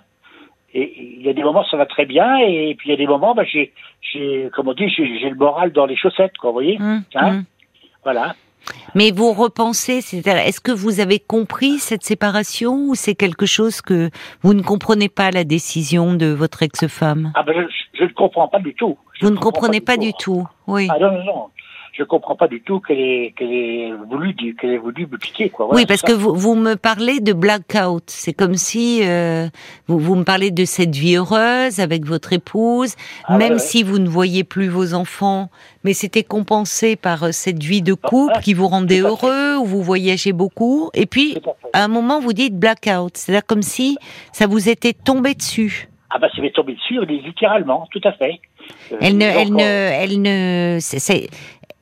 et 0.75 1.15
il 1.19 1.25
y 1.25 1.29
a 1.29 1.33
des 1.33 1.43
moments 1.43 1.63
ça 1.63 1.77
va 1.77 1.85
très 1.85 2.05
bien, 2.05 2.37
et 2.37 2.75
puis 2.77 2.89
il 2.89 2.91
y 2.91 2.93
a 2.93 2.97
des 2.97 3.07
moments, 3.07 3.33
bah, 3.33 3.45
j'ai, 3.45 3.71
j'ai, 4.01 4.49
comme 4.53 4.67
on 4.67 4.73
dit, 4.73 4.89
j'ai, 4.89 5.19
j'ai 5.19 5.29
le 5.29 5.35
moral 5.35 5.71
dans 5.71 5.85
les 5.85 5.95
chaussettes, 5.95 6.37
quoi, 6.37 6.49
vous 6.49 6.55
voyez. 6.55 6.77
Hum, 6.79 7.03
Hein 7.15 7.29
hum. 7.29 7.43
Voilà. 8.03 8.35
Mais 8.93 9.11
vous 9.11 9.31
repensez, 9.31 10.01
c'est-à-dire, 10.01 10.37
est-ce 10.37 10.59
que 10.59 10.71
vous 10.71 10.99
avez 10.99 11.19
compris 11.19 11.77
cette 11.77 12.03
séparation 12.03 12.73
ou 12.89 12.95
c'est 12.95 13.15
quelque 13.15 13.45
chose 13.45 13.81
que 13.81 14.09
vous 14.41 14.53
ne 14.53 14.61
comprenez 14.61 15.07
pas 15.07 15.31
la 15.31 15.43
décision 15.43 16.13
de 16.13 16.27
votre 16.27 16.63
ex-femme? 16.63 17.31
Ah 17.35 17.43
ben, 17.43 17.53
je, 17.69 17.97
je 17.99 18.03
ne 18.03 18.09
comprends 18.09 18.47
pas 18.47 18.59
du 18.59 18.73
tout. 18.73 18.97
Je 19.13 19.25
Vous 19.25 19.31
ne 19.31 19.37
comprenez 19.37 19.81
pas 19.81 19.97
du 19.97 20.13
tout, 20.13 20.45
oui. 20.67 20.87
Ah 20.91 20.97
non, 20.99 21.11
non, 21.11 21.23
non. 21.23 21.47
Je 21.97 22.03
comprends 22.03 22.35
pas 22.35 22.49
du 22.49 22.61
tout 22.61 22.81
qu'elle 22.81 22.99
ait, 22.99 23.33
qu'elle 23.37 23.53
ait 23.53 23.91
voulu, 24.09 24.35
qu'elle 24.59 24.71
ait 24.71 24.77
voulu 24.77 25.07
me 25.09 25.17
piquer, 25.17 25.49
quoi. 25.49 25.67
Voilà, 25.67 25.79
oui, 25.79 25.85
parce 25.85 26.01
que 26.01 26.11
vous, 26.11 26.35
vous 26.35 26.53
me 26.55 26.75
parlez 26.75 27.21
de 27.21 27.31
blackout. 27.31 28.03
C'est 28.07 28.33
comme 28.33 28.55
si 28.55 28.99
euh, 29.03 29.47
vous, 29.87 29.97
vous 29.97 30.15
me 30.15 30.25
parlez 30.25 30.51
de 30.51 30.65
cette 30.65 30.93
vie 30.93 31.15
heureuse 31.15 31.79
avec 31.79 32.05
votre 32.05 32.33
épouse, 32.33 32.95
Ah, 33.23 33.37
même 33.37 33.53
ouais, 33.53 33.53
ouais. 33.55 33.59
si 33.59 33.81
vous 33.83 33.97
ne 33.99 34.09
voyez 34.09 34.43
plus 34.43 34.67
vos 34.67 34.93
enfants, 34.93 35.49
mais 35.85 35.93
c'était 35.93 36.23
compensé 36.23 36.97
par 36.97 37.23
euh, 37.23 37.31
cette 37.31 37.63
vie 37.63 37.81
de 37.81 37.93
couple 37.93 38.33
Ah, 38.35 38.41
qui 38.41 38.53
vous 38.53 38.67
rendait 38.67 38.99
heureux, 38.99 39.55
où 39.55 39.63
vous 39.65 39.81
voyagez 39.81 40.33
beaucoup. 40.33 40.89
Et 40.95 41.05
puis, 41.05 41.37
à 41.71 41.85
un 41.85 41.87
moment, 41.87 42.19
vous 42.19 42.33
dites 42.33 42.59
blackout. 42.59 43.15
C'est-à-dire 43.15 43.45
comme 43.45 43.61
si 43.61 43.97
ça 44.33 44.47
vous 44.47 44.67
était 44.67 44.91
tombé 44.91 45.33
dessus. 45.33 45.87
Ah 46.09 46.19
ben, 46.19 46.29
ça 46.35 46.41
m'est 46.41 46.51
tombé 46.53 46.75
dessus, 46.75 46.99
littéralement, 47.05 47.87
tout 47.91 47.99
à 48.05 48.13
fait. 48.13 48.39
Euh, 48.91 48.97
Elle 49.01 49.17
ne, 49.17 49.25
elle 49.25 49.51
ne, 49.53 49.61
elle 49.61 50.21
ne, 50.21 50.77
c'est- 50.79 51.29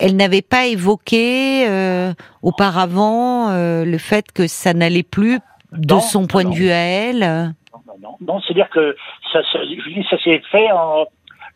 elle 0.04 0.16
n'avait 0.18 0.42
pas 0.42 0.66
évoqué 0.68 1.66
euh, 1.70 2.14
auparavant 2.42 3.50
euh, 3.50 3.86
le 3.86 3.98
fait 3.98 4.32
que 4.34 4.48
ça 4.48 4.74
n'allait 4.74 5.02
plus 5.04 5.40
de 5.72 5.94
Non, 5.94 6.02
son 6.02 6.28
point 6.28 6.44
non. 6.44 6.50
de 6.52 6.56
vue 6.56 6.70
à 6.72 6.76
elle. 6.76 7.20
Non, 7.88 7.94
non, 8.02 8.16
non. 8.22 8.42
C'est-à-dire 8.42 8.70
que 8.70 8.96
ça, 9.32 9.40
ça, 9.52 9.60
ça 10.10 10.18
s'est 10.24 10.42
fait 10.52 10.72
en, 10.72 11.06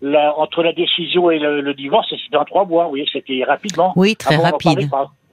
la, 0.01 0.33
entre 0.37 0.63
la 0.63 0.73
décision 0.73 1.29
et 1.29 1.39
le, 1.39 1.61
le 1.61 1.73
divorce, 1.73 2.07
c'était 2.23 2.37
en 2.37 2.45
trois 2.45 2.65
mois, 2.65 2.87
voyez, 2.87 3.05
c'était 3.11 3.43
rapidement. 3.43 3.91
Oui, 3.95 4.15
très 4.15 4.35
Avant, 4.35 4.43
rapide. 4.51 4.79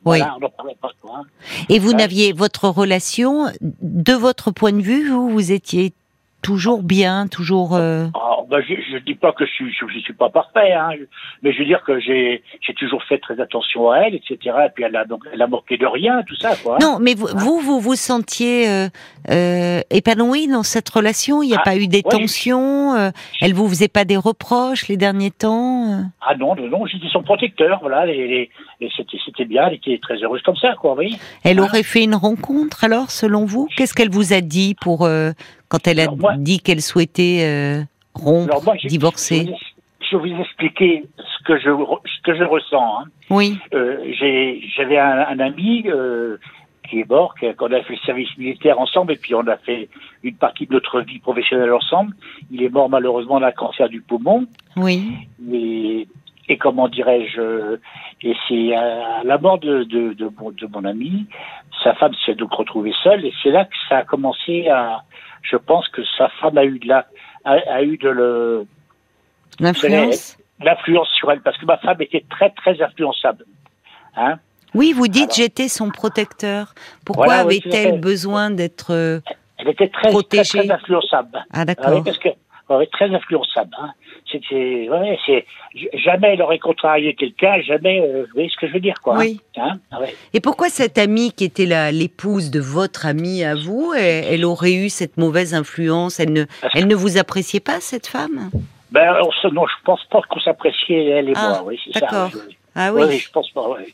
Oui. 0.07 0.19
Voilà, 0.19 0.37
pas, 0.41 0.89
hein. 1.15 1.23
Et 1.71 1.79
vous 1.79 1.91
Ouais. 1.93 1.97
n'aviez 1.97 2.33
votre 2.33 2.69
relation, 2.69 3.47
de 3.81 4.13
votre 4.13 4.51
point 4.51 4.73
de 4.73 4.83
vue, 4.83 5.09
vous, 5.09 5.31
vous 5.31 5.51
étiez 5.53 5.95
toujours 6.43 6.83
bien, 6.83 7.27
toujours. 7.27 7.75
euh, 7.75 8.07
Ah, 8.15 8.34
ben, 8.57 8.63
je 8.67 8.95
ne 8.95 8.99
dis 9.01 9.15
pas 9.15 9.33
que 9.33 9.45
je 9.47 9.51
suis, 9.51 9.73
je, 9.73 9.87
je 9.93 9.99
suis 10.01 10.13
pas 10.13 10.31
parfait, 10.31 10.73
hein, 10.73 10.91
je- 10.99 11.05
mais 11.43 11.53
je 11.53 11.59
veux 11.59 11.65
dire 11.65 11.83
que 11.85 11.99
j'ai 12.01 12.43
j'ai 12.61 12.75
toujours 12.75 13.03
fait 13.05 13.19
très 13.19 13.41
attention 13.41 13.91
à 13.91 13.99
elle, 14.01 14.15
etc. 14.15 14.37
Et 14.67 14.71
puis 14.75 14.85
elle 14.85 14.97
a 14.97 15.05
donc 15.05 15.23
elle 15.33 15.43
a 15.43 15.47
manqué 15.47 15.77
de 15.77 15.87
rien, 15.87 16.23
tout 16.27 16.37
ça, 16.37 16.55
quoi. 16.57 16.79
Non, 16.81 16.99
mais 17.01 17.15
vous, 17.15 17.27
vous, 17.35 17.61
vous 17.61 17.81
vous 17.81 17.95
sentiez 17.97 18.69
euh, 18.69 18.89
euh, 19.31 19.81
épanoui 19.91 20.47
dans 20.49 20.63
cette 20.63 20.89
relation? 20.89 21.43
Il 21.43 21.49
n'y 21.49 21.55
a 21.55 21.59
Ah, 21.61 21.65
pas 21.65 21.77
eu 21.77 21.89
des 21.89 22.03
ouais. 22.05 22.11
tensions. 22.11 22.95
euh, 22.95 23.11
elle 23.41 23.55
vous 23.55 23.69
faisait 23.69 23.89
pas 23.89 24.05
des 24.05 24.17
reproches 24.17 24.89
les 24.89 24.97
derniers 24.97 25.31
temps. 25.31 25.93
euh? 25.93 26.03
Ah 26.27 26.35
non, 26.37 26.55
non, 26.55 26.69
non, 26.69 26.87
j'étais 26.87 27.09
son 27.13 27.23
protecteur, 27.23 27.79
voilà, 27.81 28.07
et, 28.07 28.51
et- 28.81 28.91
c'était 28.97 29.19
c'était 29.25 29.45
bien, 29.47 29.67
elle 29.69 29.75
était 29.75 29.99
très 30.01 30.17
heureuse 30.23 30.43
comme 30.43 30.57
ça, 30.57 30.75
quoi, 30.81 30.91
vous 30.91 30.97
voyez. 30.97 31.17
Elle 31.43 31.59
Ah. 31.61 31.65
aurait 31.65 31.83
fait 31.83 32.05
une 32.05 32.15
rencontre 32.15 32.85
alors, 32.85 33.11
selon 33.11 33.45
vous? 33.45 33.69
Qu'est-ce 33.77 33.95
qu'elle 33.95 34.11
vous 34.11 34.33
a 34.33 34.41
dit 34.41 34.75
pour 34.81 35.05
euh, 35.05 35.33
quand 35.69 35.87
elle 35.89 36.01
a 36.01 36.07
moi- 36.11 36.35
dit 36.37 36.61
qu'elle 36.61 36.83
souhaitait 36.83 37.41
euh, 37.43 37.83
rompre, 38.15 38.51
Alors 38.53 38.65
moi, 38.65 38.75
je- 38.81 38.89
divorcer 38.89 39.47
Je 40.01 40.17
vais 40.17 40.31
vous 40.35 40.41
expliquer 40.41 41.05
ce 41.19 41.45
que 41.45 41.59
je 41.59 41.71
ce 41.71 42.23
que 42.23 42.35
je 42.37 42.45
ressens. 42.45 43.01
hein. 43.01 43.05
Oui, 43.31 43.59
Euh, 43.73 43.99
J'avais 44.77 44.99
un, 44.99 45.27
un 45.29 45.39
ami 45.41 45.85
euh, 45.87 46.37
qui 46.89 47.01
est 47.01 47.09
mort, 47.09 47.35
qu'on 47.59 47.73
a 47.73 47.83
fait 47.83 47.95
le 47.95 47.99
service 48.01 48.37
militaire 48.37 48.79
ensemble, 48.79 49.13
et 49.13 49.17
puis 49.17 49.35
on 49.35 49.47
a 49.47 49.57
fait 49.57 49.89
une 50.23 50.37
partie 50.37 50.67
de 50.67 50.73
notre 50.75 51.01
vie 51.01 51.19
professionnelle 51.19 51.73
ensemble. 51.73 52.13
Il 52.51 52.63
est 52.63 52.69
mort 52.69 52.89
malheureusement 52.91 53.41
d'un 53.41 53.53
cancer 53.53 53.89
du 53.89 54.03
poumon. 54.03 54.47
oui, 54.77 55.03
Et, 55.53 56.07
et 56.49 56.59
comment 56.59 56.89
dirais-je 56.89 57.41
euh, 57.41 57.77
Et 58.23 58.35
c'est 58.47 58.75
à 58.75 59.23
la 59.25 59.39
mort 59.39 59.59
de, 59.59 59.85
de, 59.85 60.13
de, 60.13 60.31
mon, 60.39 60.51
de 60.51 60.67
mon 60.67 60.85
ami, 60.85 61.27
sa 61.83 61.95
femme 61.95 62.13
s'est 62.27 62.35
donc 62.35 62.53
retrouvée 62.53 62.93
seule, 63.03 63.25
et 63.25 63.33
c'est 63.43 63.51
là 63.51 63.65
que 63.65 63.75
ça 63.89 63.99
a 63.99 64.05
commencé 64.05 64.69
à. 64.69 65.03
Je 65.43 65.57
pense 65.57 65.89
que 65.89 66.03
sa 66.19 66.29
femme 66.41 66.57
a 66.59 66.65
eu 66.65 66.79
de 66.79 66.89
la, 66.89 67.07
a, 67.45 67.53
a 67.75 67.83
eu 67.83 67.97
de 67.99 68.09
le, 68.09 68.67
l'influence. 69.61 70.37
l'influence 70.61 71.09
sur 71.19 71.31
elle, 71.31 71.41
parce 71.41 71.57
que 71.59 71.67
ma 71.67 71.79
femme 71.79 72.01
était 72.01 72.25
très 72.31 72.51
très 72.51 72.81
influençable. 72.83 73.45
Hein 74.17 74.39
Oui, 74.75 74.93
vous 74.93 75.09
dites 75.09 75.25
Alors- 75.25 75.35
j'étais 75.37 75.69
son 75.69 75.91
protecteur. 75.91 76.75
Pourquoi 77.05 77.27
Voilà, 77.27 77.41
avait-elle 77.43 78.01
besoin 78.01 78.51
d'être 78.51 78.93
euh, 78.93 79.21
Elle 79.59 79.69
était 79.69 79.89
très, 79.89 80.03
très, 80.03 80.11
Protégée? 80.11 80.59
très 80.61 80.71
influençable. 80.71 81.31
Ah 81.35 81.43
Ah 81.53 81.61
oui, 81.61 81.65
d'accord. 81.67 82.05
parce 82.05 82.19
que 82.19 82.29
ouais, 82.71 82.87
très 82.87 83.15
influençable. 83.15 83.71
Hein. 83.81 83.91
C'était, 84.31 84.89
ouais, 84.91 85.19
c'est 85.27 85.45
j- 85.75 85.89
jamais 85.95 86.33
elle 86.35 86.43
aurait 86.43 86.59
contrarié 86.59 87.15
quelqu'un, 87.15 87.61
jamais. 87.63 88.01
euh, 88.01 88.23
vous 88.25 88.33
voyez 88.35 88.49
ce 88.49 88.57
que 88.57 88.67
je 88.69 88.73
veux 88.73 88.81
dire, 88.81 88.95
quoi. 89.03 89.17
Oui. 89.19 89.41
Hein 89.57 89.79
ouais. 90.01 90.15
Et 90.33 90.41
pourquoi 90.41 90.69
cette 90.69 90.99
amie 90.99 91.33
qui 91.33 91.45
était 91.45 91.67
la- 91.67 91.93
l'épouse 91.93 92.51
de 92.51 92.61
votre 92.61 93.07
amie 93.07 93.45
à 93.45 93.55
vous, 93.55 93.93
elle, 93.97 94.25
elle 94.25 94.45
aurait 94.45 94.73
eu 94.75 94.89
cette 94.89 95.17
mauvaise 95.17 95.55
influence? 95.55 96.19
Elle 96.21 96.33
ne, 96.33 96.45
Parce 96.63 96.75
elle 96.75 96.87
ne 96.89 96.95
vous 96.95 97.19
appréciait 97.19 97.61
pas 97.61 97.81
cette 97.81 98.07
femme? 98.07 98.51
Ben, 98.91 99.15
on 99.23 99.31
se- 99.33 99.49
non, 99.49 99.67
je 99.67 99.75
pense 99.85 100.05
pas 100.11 100.21
qu'on 100.29 100.41
s'appréciait 100.41 101.05
elle 101.07 101.29
et 101.29 101.33
Ah, 101.37 101.49
moi. 101.49 101.63
Oui, 101.67 101.81
c'est 101.85 101.93
ça. 101.95 102.01
d'accord. 102.01 102.31
oui. 102.35 102.57
Ah 102.77 102.93
Oui, 102.93 103.03
oui. 103.03 103.09
oui, 103.11 103.19
je 103.19 103.31
pense 103.31 103.51
pas. 103.51 103.69
ouais. 103.69 103.87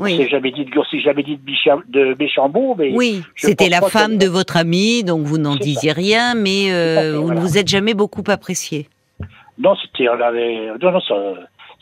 Oui. 0.00 0.16
s'est 0.16 0.28
jamais 0.28 0.50
dit 0.50 0.64
de, 0.64 0.70
s'est 0.90 1.00
jamais 1.00 1.22
dit 1.22 1.36
de, 1.36 1.42
bicha- 1.42 2.74
mais 2.78 2.92
Oui, 2.94 3.22
c'était 3.36 3.68
la 3.68 3.80
femme 3.82 4.18
que- 4.18 4.24
de 4.24 4.28
votre 4.28 4.56
amie, 4.56 5.04
donc 5.04 5.22
vous 5.26 5.38
n'en 5.38 5.54
C'est 5.54 5.60
disiez 5.60 5.92
rien, 5.92 6.34
mais 6.34 6.72
euh, 6.72 6.96
fait, 6.96 7.10
vous 7.16 7.22
voilà. 7.26 7.40
ne 7.40 7.46
vous 7.46 7.58
êtes 7.58 7.68
jamais 7.68 7.94
beaucoup 7.94 8.22
apprécié. 8.28 8.88
non, 9.58 9.74
c'était, 9.76 10.08
on 10.08 10.20
avait, 10.20 10.68
non, 10.82 10.90
non, 10.92 11.00
ça, 11.00 11.14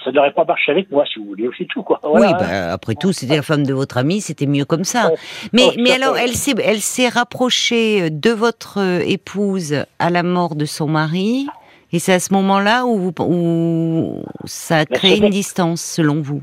ça 0.04 0.10
n'aurait 0.12 0.32
pas 0.32 0.44
marché 0.44 0.72
avec 0.72 0.90
moi, 0.90 1.04
si 1.12 1.18
vous 1.18 1.26
voulez, 1.26 1.48
c'est 1.56 1.66
tout, 1.66 1.82
quoi. 1.82 2.00
Oui, 2.04 2.26
bah, 2.38 2.72
après 2.72 2.94
tout, 2.94 3.12
c'était 3.12 3.36
la 3.36 3.42
femme 3.42 3.64
de 3.64 3.72
votre 3.74 3.96
amie, 3.98 4.20
c'était 4.20 4.46
mieux 4.46 4.64
comme 4.64 4.84
ça. 4.84 5.10
Mais, 5.52 5.68
mais 5.78 5.92
alors, 5.92 6.16
elle 6.16 6.34
s'est, 6.34 6.54
elle 6.64 6.80
s'est 6.80 7.08
rapprochée 7.08 8.10
de 8.10 8.30
votre 8.30 8.78
euh, 8.80 9.00
épouse 9.06 9.84
à 9.98 10.10
la 10.10 10.22
mort 10.22 10.54
de 10.56 10.64
son 10.64 10.86
mari, 10.88 11.46
et 11.92 11.98
c'est 12.00 12.12
à 12.12 12.20
ce 12.20 12.32
moment-là 12.34 12.84
où, 12.84 12.98
vous- 12.98 13.12
où 13.20 14.22
ça 14.44 14.78
a 14.78 14.84
créé 14.84 15.16
c'est- 15.16 15.22
une 15.24 15.30
distance, 15.30 15.80
selon 15.82 16.20
vous? 16.20 16.42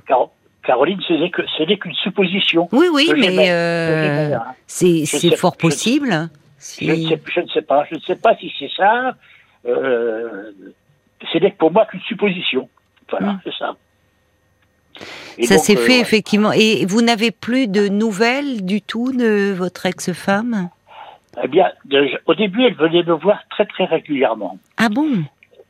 Caroline, 0.65 0.99
ce 1.07 1.63
n'est 1.63 1.77
qu'une 1.77 1.93
supposition. 1.95 2.67
Oui, 2.71 2.87
oui, 2.91 3.11
mais 3.17 3.51
euh, 3.51 4.35
hein. 4.35 4.43
c'est, 4.67 5.05
fort 5.35 5.53
je- 5.55 5.61
possible. 5.67 6.29
Si- 6.57 6.85
Je 6.87 6.91
ne 6.93 7.07
sais, 7.09 7.21
je 7.33 7.39
ne 7.41 7.47
sais 7.49 7.61
pas, 7.61 7.85
je 7.89 7.95
ne 7.95 7.99
sais 8.01 8.15
pas 8.15 8.35
si 8.37 8.51
c'est 8.57 8.71
ça. 8.75 9.13
Euh, 9.67 10.51
ce 11.31 11.37
n'est 11.37 11.51
pour 11.51 11.71
moi 11.71 11.85
qu'une 11.85 12.01
supposition. 12.01 12.69
Voilà, 13.09 13.33
Mm. 13.33 13.39
c'est 13.43 13.53
ça. 13.57 13.75
Et 15.37 15.45
ça 15.45 15.57
s'est 15.57 15.77
euh, 15.77 15.81
fait 15.81 15.99
effectivement. 15.99 16.51
Et 16.53 16.85
vous 16.85 17.01
n'avez 17.01 17.31
plus 17.31 17.67
de 17.67 17.87
nouvelles 17.87 18.65
du 18.65 18.81
tout 18.81 19.11
de 19.11 19.53
votre 19.53 19.85
ex-femme? 19.85 20.69
Eh 21.43 21.47
bien, 21.49 21.69
de- 21.85 22.09
au 22.27 22.33
début, 22.33 22.63
elle 22.63 22.75
venait 22.75 23.03
me 23.03 23.13
voir 23.13 23.39
très 23.49 23.65
très 23.65 23.83
régulièrement. 23.85 24.57
Ah 24.77 24.87
bon? 24.89 25.23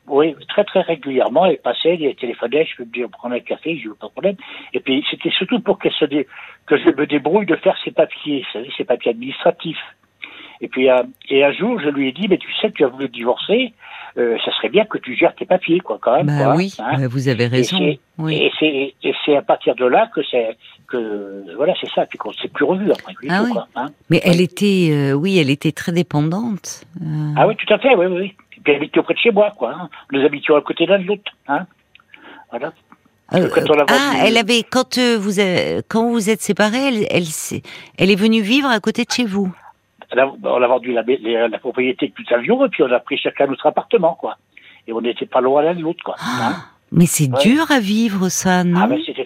Oui, 0.08 0.36
très 0.50 0.64
très 0.64 0.82
régulièrement. 0.82 1.46
Elle 1.46 1.58
passait, 1.58 1.98
elle 2.00 2.16
téléphonait, 2.16 2.66
je 2.66 2.78
peux 2.78 2.86
me 2.86 2.92
dire 2.92 3.10
prendre 3.10 3.36
un 3.36 3.40
café, 3.40 3.78
je 3.84 3.90
veux 3.90 3.96
pas 3.96 4.08
de 4.08 4.12
problème. 4.12 4.36
Et 4.74 4.80
puis 4.80 5.04
c'était 5.10 5.32
surtout 5.32 5.60
pour 5.60 5.80
qu'elle 5.80 5.94
se 5.94 6.06
dé- 6.06 6.28
que 6.68 6.78
je 6.78 6.86
me 6.90 7.08
débrouille 7.08 7.46
de 7.48 7.56
faire 7.56 7.76
ses 7.84 7.92
papiers, 7.92 8.42
vous 8.42 8.54
savez, 8.60 8.72
ses 8.78 8.84
papiers 8.84 9.12
administratifs. 9.12 9.82
Et 10.62 10.68
puis 10.68 10.90
euh, 10.90 11.04
et 11.30 11.44
un 11.44 11.52
jour, 11.52 11.80
je 11.82 11.90
lui 11.90 12.10
ai 12.10 12.12
dit, 12.12 12.28
mais 12.30 12.38
tu 12.38 12.52
sais, 12.62 12.72
tu 12.72 12.84
as 12.86 12.88
voulu 12.88 13.10
divorcer, 13.10 13.74
euh, 14.18 14.38
ça 14.46 14.52
serait 14.56 14.70
bien 14.70 14.86
que 14.86 14.98
tu 14.98 15.14
gères 15.16 15.36
tes 15.36 15.46
papiers, 15.46 15.80
quoi, 15.82 15.98
quand 16.02 16.16
même. 16.16 16.28
Bah 16.28 16.44
quoi, 16.46 16.56
oui, 16.56 16.74
hein. 16.80 16.92
bah, 16.98 17.08
vous 17.10 17.28
avez 17.28 17.48
raison. 17.48 17.78
Et 18.30 18.52
c'est 19.26 19.36
à 19.36 19.42
partir 19.42 19.76
de 19.76 19.86
là 19.86 20.10
que 20.16 20.22
c'est 20.32 20.56
que 20.88 21.44
voilà, 21.58 21.74
c'est 21.82 21.90
ça, 21.90 22.06
puis 22.06 22.18
qu'on 22.18 22.32
s'est 22.32 22.48
plus 22.48 22.64
revu 22.64 22.90
après. 22.92 23.14
Ah 23.28 23.40
tout, 23.40 23.46
oui. 23.46 23.52
quoi, 23.52 23.68
hein. 23.76 23.88
Mais 24.10 24.22
elle 24.24 24.40
était, 24.40 24.90
euh, 24.92 25.14
oui, 25.14 25.38
elle 25.40 25.50
était 25.50 25.72
très 25.74 25.92
dépendante. 25.92 26.86
Euh, 27.02 27.34
Ah 27.36 27.48
oui, 27.48 27.56
tout 27.58 27.74
à 27.74 27.78
fait, 27.80 27.94
oui, 27.96 28.06
oui. 28.06 28.34
Elle 28.66 28.76
habitait 28.76 29.00
auprès 29.00 29.14
de 29.14 29.20
chez 29.20 29.32
moi, 29.32 29.52
quoi. 29.58 29.74
Hein. 29.74 29.90
Nous 30.12 30.22
habitions 30.22 30.56
à 30.56 30.62
côté 30.62 30.86
l'un 30.86 31.00
de 31.00 31.04
l'autre, 31.06 31.32
hein. 31.48 31.66
Voilà. 32.52 32.72
Euh, 33.34 33.50
quand 33.54 33.70
on 33.70 33.74
l'a 33.74 33.86
ah, 33.90 34.14
elle 34.24 34.38
avait 34.38 34.62
quand 34.64 34.98
euh, 35.00 35.18
vous 35.20 35.40
avez- 35.40 35.82
quand 35.88 36.10
vous 36.12 36.30
êtes 36.30 36.42
séparés, 36.42 36.88
elle, 36.90 37.08
elle, 37.10 37.24
elle 37.98 38.12
est 38.12 38.16
venue 38.16 38.42
vivre 38.42 38.70
à 38.70 38.80
côté 38.80 39.04
de 39.04 39.12
chez 39.12 39.26
vous. 39.26 39.52
On 40.14 40.18
a, 40.20 40.26
on 40.44 40.62
a 40.62 40.68
vendu 40.68 40.94
la, 40.94 41.04
la 41.48 41.58
propriété 41.58 42.10
que 42.12 42.22
nous 42.22 42.38
avions 42.38 42.64
et 42.66 42.70
puis 42.70 42.84
on 42.84 42.92
a 42.92 43.00
pris 43.00 43.18
chacun 43.18 43.48
notre 43.48 43.66
appartement, 43.66 44.14
quoi. 44.14 44.38
Et 44.88 44.94
on 44.94 45.02
n'était 45.02 45.26
pas 45.26 45.42
loin 45.42 45.64
l'un 45.64 45.74
de 45.74 45.82
l'autre, 45.82 46.04
quoi. 46.04 46.16
hein. 46.20 46.56
Mais 46.92 47.08
c'est 47.08 47.28
Ouais. 47.34 47.42
dur 47.42 47.72
à 47.72 47.80
vivre 47.80 48.30
ça, 48.30 48.64
non 48.64 48.80
Ah 48.84 48.88
ben 48.88 49.00
c'était 49.04 49.26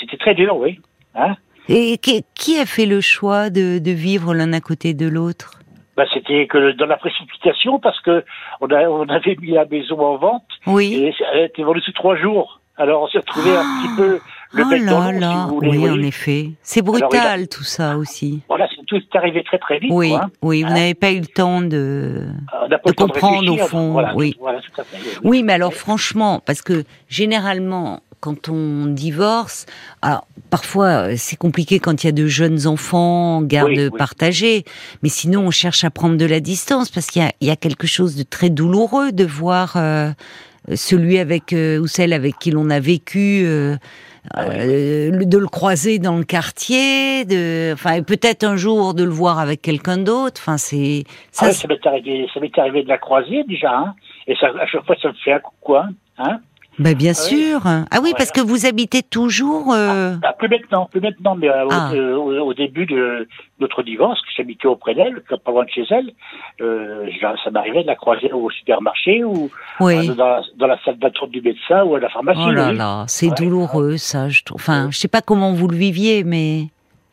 c'était 0.00 0.16
très 0.16 0.34
dur, 0.34 0.56
oui. 0.56 0.80
Hein 1.14 1.36
Et 1.68 1.98
qui, 1.98 2.24
qui 2.34 2.58
a 2.58 2.64
fait 2.64 2.86
le 2.86 3.02
choix 3.02 3.50
de, 3.50 3.78
de 3.78 3.90
vivre 3.90 4.34
l'un 4.34 4.54
à 4.54 4.60
côté 4.60 4.94
de 4.94 5.06
l'autre? 5.06 5.60
Ben, 5.96 6.06
c'était 6.12 6.46
que 6.46 6.72
dans 6.72 6.86
la 6.86 6.96
précipitation 6.96 7.78
parce 7.78 8.00
que 8.00 8.24
on, 8.60 8.66
a, 8.70 8.82
on 8.88 9.08
avait 9.08 9.36
mis 9.40 9.52
la 9.52 9.64
maison 9.64 10.00
en 10.00 10.16
vente 10.16 10.42
Oui. 10.66 10.94
et 10.94 11.14
elle 11.34 11.44
était 11.44 11.62
vendue 11.62 11.80
sous 11.80 11.92
trois 11.92 12.16
jours. 12.16 12.60
Alors 12.76 13.02
on 13.02 13.06
s'est 13.08 13.18
retrouvé 13.18 13.50
un 13.56 13.62
petit 13.62 13.96
peu 13.96 14.20
le 14.52 14.64
oh 14.64 14.68
bec 14.68 14.84
dans 14.84 14.98
là 14.98 15.12
l'eau, 15.12 15.18
si 15.18 15.20
là, 15.20 15.46
vous 15.48 15.54
voulez. 15.54 15.78
oui, 15.78 15.90
en 15.90 16.02
effet. 16.02 16.46
C'est 16.62 16.80
a- 16.80 16.82
brutal 16.82 17.46
tout 17.48 17.62
ça 17.62 17.96
aussi. 17.96 18.42
Voilà, 18.48 18.66
c'est 18.68 18.84
tout 18.86 18.96
est 18.96 19.16
arrivé 19.16 19.44
très 19.44 19.58
très 19.58 19.78
vite. 19.78 19.90
Oui, 19.92 20.10
quoi, 20.10 20.24
hein. 20.24 20.30
oui, 20.42 20.62
vous 20.62 20.68
Hein 20.70 20.74
n'avez 20.74 20.94
pas 20.94 21.12
eu 21.12 21.20
le 21.20 21.26
temps 21.26 21.60
de. 21.60 22.26
Pas 22.50 22.90
de 22.90 22.96
comprendre, 22.96 23.52
au 23.52 23.56
fond, 23.58 23.92
Voilà, 23.92 24.12
oui. 24.16 24.36
voilà, 24.40 24.60
tout 24.60 24.80
à 24.80 24.84
fait. 24.84 24.96
oui. 24.96 25.18
Oui, 25.22 25.42
mais 25.44 25.52
alors 25.52 25.72
franchement, 25.72 26.40
parce 26.44 26.62
que 26.62 26.82
généralement, 27.08 28.00
quand 28.24 28.48
on 28.48 28.86
divorce, 28.86 29.66
alors 30.00 30.26
parfois 30.48 30.86
euh, 30.86 31.14
c'est 31.18 31.36
compliqué 31.36 31.78
quand 31.78 31.96
il 32.02 32.06
y 32.06 32.08
a 32.08 32.12
de 32.12 32.26
jeunes 32.26 32.66
enfants, 32.66 33.42
garde 33.42 33.68
Oui, 33.76 33.88
oui. 33.92 33.98
partagée, 33.98 34.64
mais 35.02 35.10
sinon 35.10 35.40
on 35.48 35.50
cherche 35.50 35.84
à 35.84 35.90
prendre 35.90 36.16
de 36.16 36.24
la 36.24 36.40
distance 36.40 36.88
parce 36.88 37.08
qu'il 37.10 37.20
y 37.22 37.26
a, 37.26 37.32
il 37.42 37.48
y 37.48 37.50
a 37.50 37.56
quelque 37.56 37.86
chose 37.86 38.16
de 38.16 38.22
très 38.22 38.48
douloureux 38.48 39.12
de 39.12 39.26
voir 39.26 39.74
euh, 39.76 40.10
celui 40.74 41.18
avec 41.18 41.52
euh, 41.52 41.78
ou 41.82 41.86
celle 41.86 42.14
avec 42.14 42.38
qui 42.38 42.50
l'on 42.50 42.70
a 42.70 42.80
vécu. 42.80 43.42
euh, 43.44 43.76
Ah 44.34 44.46
de 44.46 45.38
le 45.38 45.48
croiser 45.48 45.98
dans 45.98 46.16
le 46.16 46.24
quartier, 46.24 47.26
de, 47.26 47.74
enfin, 47.74 48.02
peut-être 48.02 48.42
un 48.42 48.56
jour 48.56 48.94
de 48.94 49.04
le 49.04 49.10
voir 49.10 49.38
avec 49.38 49.60
quelqu'un 49.60 49.98
d'autre. 49.98 50.40
Enfin, 50.40 50.56
c'est 50.56 51.04
ça. 51.30 51.44
Ah 51.44 51.48
oui, 51.50 51.54
ça 51.54 51.68
m'est 51.68 51.86
arrivé, 51.86 52.26
ça 52.32 52.40
m'est 52.40 52.58
arrivé 52.58 52.82
de 52.84 52.88
la 52.88 52.96
croiser 52.96 53.44
déjà, 53.46 53.72
hein. 53.76 53.94
Et 54.26 54.34
ça, 54.40 54.46
à 54.58 54.66
chaque 54.66 54.86
fois, 54.86 54.96
ça 55.02 55.08
me 55.08 55.18
fait 55.22 55.34
un 55.34 55.40
coucou, 55.40 55.76
hein. 55.76 55.90
hein 56.16 56.40
Bah, 56.78 56.94
bien 56.94 57.12
Ah 57.14 57.20
oui. 57.30 57.36
sûr. 57.42 57.60
Ah 57.66 57.98
oui, 58.02 58.12
parce 58.16 58.32
que 58.32 58.40
vous 58.40 58.66
habitez 58.66 59.02
toujours. 59.02 59.72
euh, 59.72 60.14
Ah, 60.24 60.32
plus 60.32 60.48
maintenant, 60.48 60.86
plus 60.90 61.00
maintenant, 61.00 61.36
mais 61.36 61.48
euh, 61.48 61.64
au- 61.66 61.70
Ah. 61.70 61.92
au, 61.94 62.48
au 62.48 62.54
début 62.54 62.84
de 62.86 63.28
notre 63.60 63.82
divorce, 63.82 64.20
que 64.22 64.26
j'habitais 64.36 64.66
auprès 64.66 64.94
d'elle, 64.94 65.22
pas 65.44 65.50
loin 65.52 65.64
de 65.64 65.70
chez 65.70 65.84
elle, 65.90 66.10
euh, 66.60 67.06
ça 67.44 67.50
m'arrivait 67.50 67.82
de 67.82 67.86
la 67.86 67.94
croiser 67.94 68.32
au 68.32 68.50
supermarché 68.50 69.22
ou 69.24 69.50
Oui. 69.80 70.08
euh, 70.10 70.14
dans, 70.14 70.26
la, 70.26 70.42
dans 70.56 70.66
la 70.66 70.78
salle 70.84 70.98
d'attente 70.98 71.30
du 71.30 71.40
médecin 71.42 71.84
ou 71.84 71.94
à 71.94 72.00
la 72.00 72.08
pharmacie. 72.08 72.40
Oh 72.44 72.50
là 72.50 72.70
oui. 72.70 72.76
là, 72.76 73.04
c'est 73.06 73.28
Ouais. 73.28 73.34
douloureux 73.38 73.96
ça, 73.96 74.28
je 74.28 74.42
trouve. 74.42 74.60
Enfin, 74.60 74.88
je 74.90 74.98
sais 74.98 75.08
pas 75.08 75.22
comment 75.22 75.52
vous 75.52 75.68
le 75.68 75.76
viviez, 75.76 76.24
mais 76.24 76.62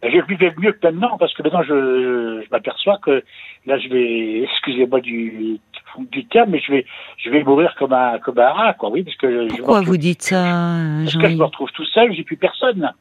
Et 0.03 0.10
Je 0.10 0.18
le 0.18 0.25
vivais 0.25 0.51
mieux 0.58 0.72
que 0.72 0.88
maintenant, 0.88 1.18
parce 1.20 1.32
que 1.36 1.44
maintenant, 1.44 1.62
je, 1.62 2.41
je 2.44 2.50
m'aperçois 2.50 2.98
que 3.03 3.24
là, 3.68 3.77
je 3.77 3.88
vais, 3.89 4.41
excusez-moi 4.51 5.00
du, 5.01 5.60
du 6.00 6.26
terme, 6.26 6.52
mais 6.52 6.60
je 6.60 6.72
vais, 6.72 6.86
je 7.18 7.30
vais 7.30 7.44
mourir 7.44 7.76
comme 7.78 7.94
un, 7.94 8.20
comme 8.20 8.40
un 8.40 8.50
rat, 8.50 8.74
quoi, 8.74 8.90
oui, 8.90 9.04
parce 9.04 9.18
que 9.18 9.48
pourquoi 9.56 9.82
vous 9.82 9.98
dites 9.98 10.22
ça, 10.22 10.78
Parce 11.04 11.16
que 11.16 11.30
je 11.30 11.36
me 11.36 11.44
retrouve 11.44 11.72
tout 11.72 11.86
seul, 11.86 12.14
j'ai 12.14 12.24
plus 12.24 12.38
personne. 12.38 12.92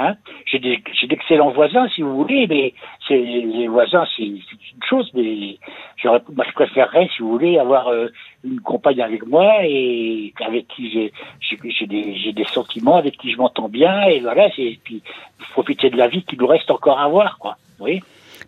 Hein 0.00 0.14
j'ai 0.46 0.60
des, 0.60 0.80
j'ai 0.92 1.08
d'excellents 1.08 1.50
voisins, 1.50 1.88
si 1.88 2.02
vous 2.02 2.14
voulez, 2.14 2.46
mais 2.46 2.72
c'est, 3.08 3.18
les 3.18 3.66
voisins, 3.66 4.04
c'est, 4.16 4.22
une 4.22 4.40
chose, 4.88 5.10
mais 5.12 5.58
j'aurais, 5.96 6.22
moi, 6.32 6.44
je 6.48 6.52
préférerais, 6.52 7.08
si 7.16 7.22
vous 7.22 7.32
voulez, 7.32 7.58
avoir 7.58 7.88
euh, 7.88 8.06
une 8.44 8.60
compagne 8.60 9.02
avec 9.02 9.26
moi 9.26 9.52
et 9.64 10.32
avec 10.40 10.68
qui 10.68 10.92
j'ai, 10.92 11.12
j'ai, 11.40 11.86
des, 11.86 12.16
j'ai 12.16 12.32
des 12.32 12.44
sentiments, 12.44 12.96
avec 12.96 13.16
qui 13.16 13.32
je 13.32 13.38
m'entends 13.38 13.68
bien, 13.68 14.04
et 14.04 14.20
voilà, 14.20 14.48
c'est, 14.54 14.78
puis 14.84 15.02
profiter 15.50 15.90
de 15.90 15.96
la 15.96 16.06
vie 16.06 16.22
qu'il 16.22 16.38
nous 16.38 16.46
reste 16.46 16.70
encore 16.70 17.00
à 17.00 17.08
voir, 17.08 17.36
quoi. 17.38 17.56
Oui. 17.80 18.00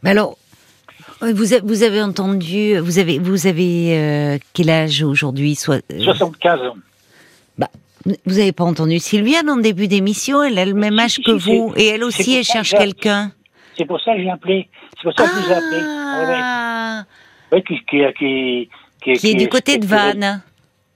Mais 0.05 0.11
alors, 0.11 0.37
vous, 1.21 1.55
a- 1.55 1.61
vous 1.63 1.83
avez 1.83 2.03
entendu, 2.03 2.79
vous 2.79 2.99
avez, 2.99 3.19
vous 3.19 3.47
avez 3.47 3.99
euh, 3.99 4.39
quel 4.53 4.71
âge 4.71 5.03
aujourd'hui 5.03 5.55
Soit, 5.55 5.83
euh, 5.93 6.03
75 6.05 6.61
ans. 6.63 6.77
Vous 8.25 8.39
avez 8.39 8.53
pas 8.53 8.65
entendu 8.65 8.99
Sylvia 8.99 9.43
dans 9.43 9.57
le 9.57 9.63
début 9.63 9.87
d'émission 9.87 10.43
Elle 10.43 10.59
a 10.59 10.65
le 10.65 10.73
même 10.73 10.99
âge 10.99 11.11
si, 11.17 11.23
que 11.23 11.39
si, 11.39 11.55
vous, 11.55 11.75
et 11.77 11.89
elle 11.89 12.03
aussi, 12.03 12.35
elle 12.35 12.45
cherche 12.45 12.71
quelqu'un. 12.71 13.31
C'est 13.77 13.85
pour 13.85 14.01
ça 14.01 14.15
que 14.15 14.23
j'ai 14.23 14.31
appelé. 14.31 14.69
C'est 14.97 15.03
pour 15.03 15.13
ça 15.15 15.25
que 15.25 15.31
je 15.37 15.45
vous 15.45 15.51
ai 15.51 15.55
appelé. 15.55 15.77
Ouais, 15.77 16.27
ouais. 16.33 16.41
Ah, 16.43 17.05
Ouais, 17.53 17.63
qui, 17.63 17.75
qui, 17.91 17.99
qui, 18.19 18.69
qui, 19.03 19.13
qui 19.19 19.31
est 19.31 19.35
du 19.35 19.49
côté 19.51 19.77
de 19.77 19.85
Vannes. 19.85 20.41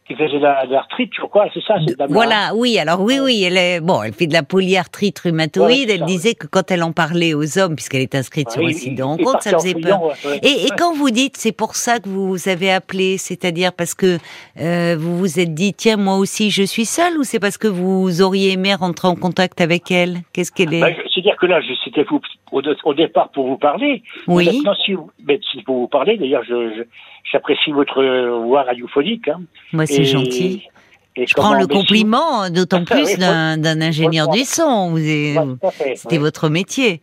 Qui 0.06 0.14
faisait 0.16 0.38
de 0.38 0.70
l'arthrite, 0.72 1.12
je 1.18 1.22
crois, 1.22 1.46
c'est 1.54 1.62
ça, 1.62 1.76
cette. 1.86 1.96
Voilà, 2.10 2.52
oui, 2.54 2.78
alors 2.78 3.00
oui, 3.00 3.20
oui, 3.22 3.42
elle 3.42 3.56
est, 3.56 3.80
bon, 3.80 4.02
elle 4.02 4.12
fait 4.12 4.26
de 4.26 4.34
la 4.34 4.42
polyarthrite 4.42 5.18
rhumatoïde. 5.20 5.88
Ouais, 5.88 5.94
elle 5.94 6.00
ça, 6.00 6.04
disait 6.04 6.34
que 6.34 6.46
quand 6.46 6.70
elle 6.70 6.82
en 6.82 6.92
parlait 6.92 7.32
aux 7.32 7.58
hommes, 7.58 7.74
puisqu'elle 7.74 8.02
est 8.02 8.14
inscrite 8.14 8.50
sur 8.50 8.60
Ouais, 8.60 8.66
un 8.66 8.70
il- 8.72 8.74
site 8.74 8.96
de 8.96 9.02
rencontre, 9.02 9.42
ça 9.42 9.52
faisait 9.52 9.72
peur. 9.74 10.00
Et, 10.42 10.66
et 10.66 10.68
quand 10.76 10.92
vous 10.94 11.10
dites, 11.10 11.38
c'est 11.38 11.52
pour 11.52 11.74
ça 11.74 12.00
que 12.00 12.08
vous 12.10 12.36
avez 12.50 12.70
appelé, 12.70 13.16
c'est-à-dire 13.16 13.72
parce 13.72 13.94
que 13.94 14.18
euh, 14.60 14.94
vous 14.98 15.16
vous 15.16 15.40
êtes 15.40 15.54
dit, 15.54 15.72
tiens, 15.72 15.96
moi 15.96 16.16
aussi, 16.18 16.50
je 16.50 16.64
suis 16.64 16.84
seule, 16.84 17.16
ou 17.16 17.24
c'est 17.24 17.40
parce 17.40 17.56
que 17.56 17.68
vous 17.68 18.20
auriez 18.20 18.52
aimé 18.52 18.74
rentrer 18.74 19.08
en 19.08 19.16
contact 19.16 19.62
avec 19.62 19.90
elle? 19.90 20.18
Qu'est-ce 20.34 20.52
qu'elle 20.52 20.74
est? 20.74 20.80
Bah, 20.80 20.90
je- 20.90 21.08
C'est-à-dire 21.14 21.36
que 21.40 21.46
là, 21.46 21.62
je- 21.62 21.72
c'était 21.82 22.04
vous- 22.04 22.20
au, 22.54 22.62
au 22.84 22.94
départ 22.94 23.30
pour 23.30 23.46
vous 23.48 23.58
parler. 23.58 24.02
Oui. 24.26 24.46
Maintenant, 24.46 24.74
si, 24.84 24.92
vous, 24.94 25.10
mais 25.26 25.40
si 25.50 25.62
pour 25.62 25.76
vous 25.80 25.88
parler, 25.88 26.16
d'ailleurs, 26.16 26.44
je, 26.48 26.84
j'apprécie 27.30 27.72
votre 27.72 28.02
voix 28.44 28.62
radiophonique. 28.62 29.28
Hein, 29.28 29.40
Moi, 29.72 29.86
c'est 29.86 30.02
Et- 30.02 30.04
gentil. 30.04 30.68
Et 31.16 31.26
Je 31.28 31.34
prends 31.34 31.54
le 31.54 31.68
compliment, 31.68 32.50
d'autant 32.50 32.80
Oui, 32.80 32.84
plus 32.86 33.06
oui. 33.12 33.16
d'un 33.18 33.56
d'un 33.56 33.80
ingénieur 33.80 34.26
du 34.28 34.40
son. 34.40 34.90
Vous 34.90 34.98
avez- 34.98 35.36
fait, 35.70 35.94
C'était 35.94 36.18
votre 36.18 36.48
métier. 36.48 37.00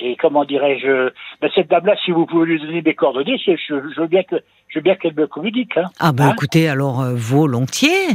Et 0.00 0.16
comment 0.20 0.44
dirais-je 0.44 1.10
ben, 1.40 1.48
Cette 1.54 1.68
dame-là, 1.68 1.94
si 2.04 2.10
vous 2.10 2.26
pouvez 2.26 2.46
lui 2.46 2.60
donner 2.60 2.82
mes 2.82 2.94
coordonnées, 2.94 3.38
je, 3.46 4.00
veux 4.00 4.08
bien 4.08 4.24
que 4.24 4.34
je 4.66 4.78
veux 4.78 4.82
bien 4.82 4.96
qu'elle 4.96 5.14
me 5.14 5.28
communique. 5.28 5.76
Hein. 5.76 5.84
Ah 6.00 6.10
ben 6.10 6.24
Hein 6.30 6.32
écoutez, 6.32 6.68
alors 6.68 7.00
euh, 7.00 7.12
volontiers, 7.14 8.08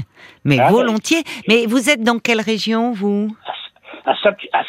mais 0.44 0.60
Ah, 0.60 0.70
volontiers. 0.72 1.24
Mais 1.48 1.66
vous 1.68 1.90
êtes 1.90 2.04
dans 2.04 2.20
quelle 2.20 2.42
région, 2.42 2.92
vous? 2.92 3.34
À 4.06 4.14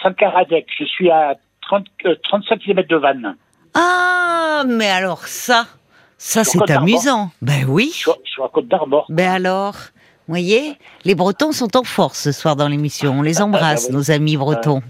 Saint-Caradec, 0.03 0.67
je 0.79 0.85
suis 0.85 1.11
à 1.11 1.35
30, 1.69 1.85
euh, 2.07 2.15
35 2.25 2.59
km 2.59 2.89
de 2.89 2.97
Vannes. 2.97 3.37
Ah, 3.75 4.65
mais 4.67 4.89
alors 4.91 5.27
ça, 5.27 5.67
ça 6.17 6.43
Sur 6.45 6.61
Côte 6.61 6.69
c'est 6.69 6.75
d'Armor. 6.75 6.89
amusant. 6.95 7.31
Ben 7.43 7.65
oui. 7.69 7.91
Je 7.95 8.11
suis 8.25 8.43
à 8.43 8.49
Côte 8.53 8.69
d'Armor. 8.69 9.07
Ben 9.09 9.31
alors, 9.31 9.75
vous 9.75 10.33
voyez, 10.35 10.77
les 11.05 11.15
Bretons 11.15 11.53
sont 11.53 11.77
en 11.77 11.85
force 11.85 12.19
ce 12.23 12.33
soir 12.33 12.57
dans 12.57 12.69
l'émission. 12.69 13.13
On 13.19 13.23
les 13.23 13.41
embrasse, 13.43 13.85
Ah, 13.85 13.89
oui. 13.91 13.97
nos 13.97 14.11
amis 14.11 14.37
bretons. 14.37 14.83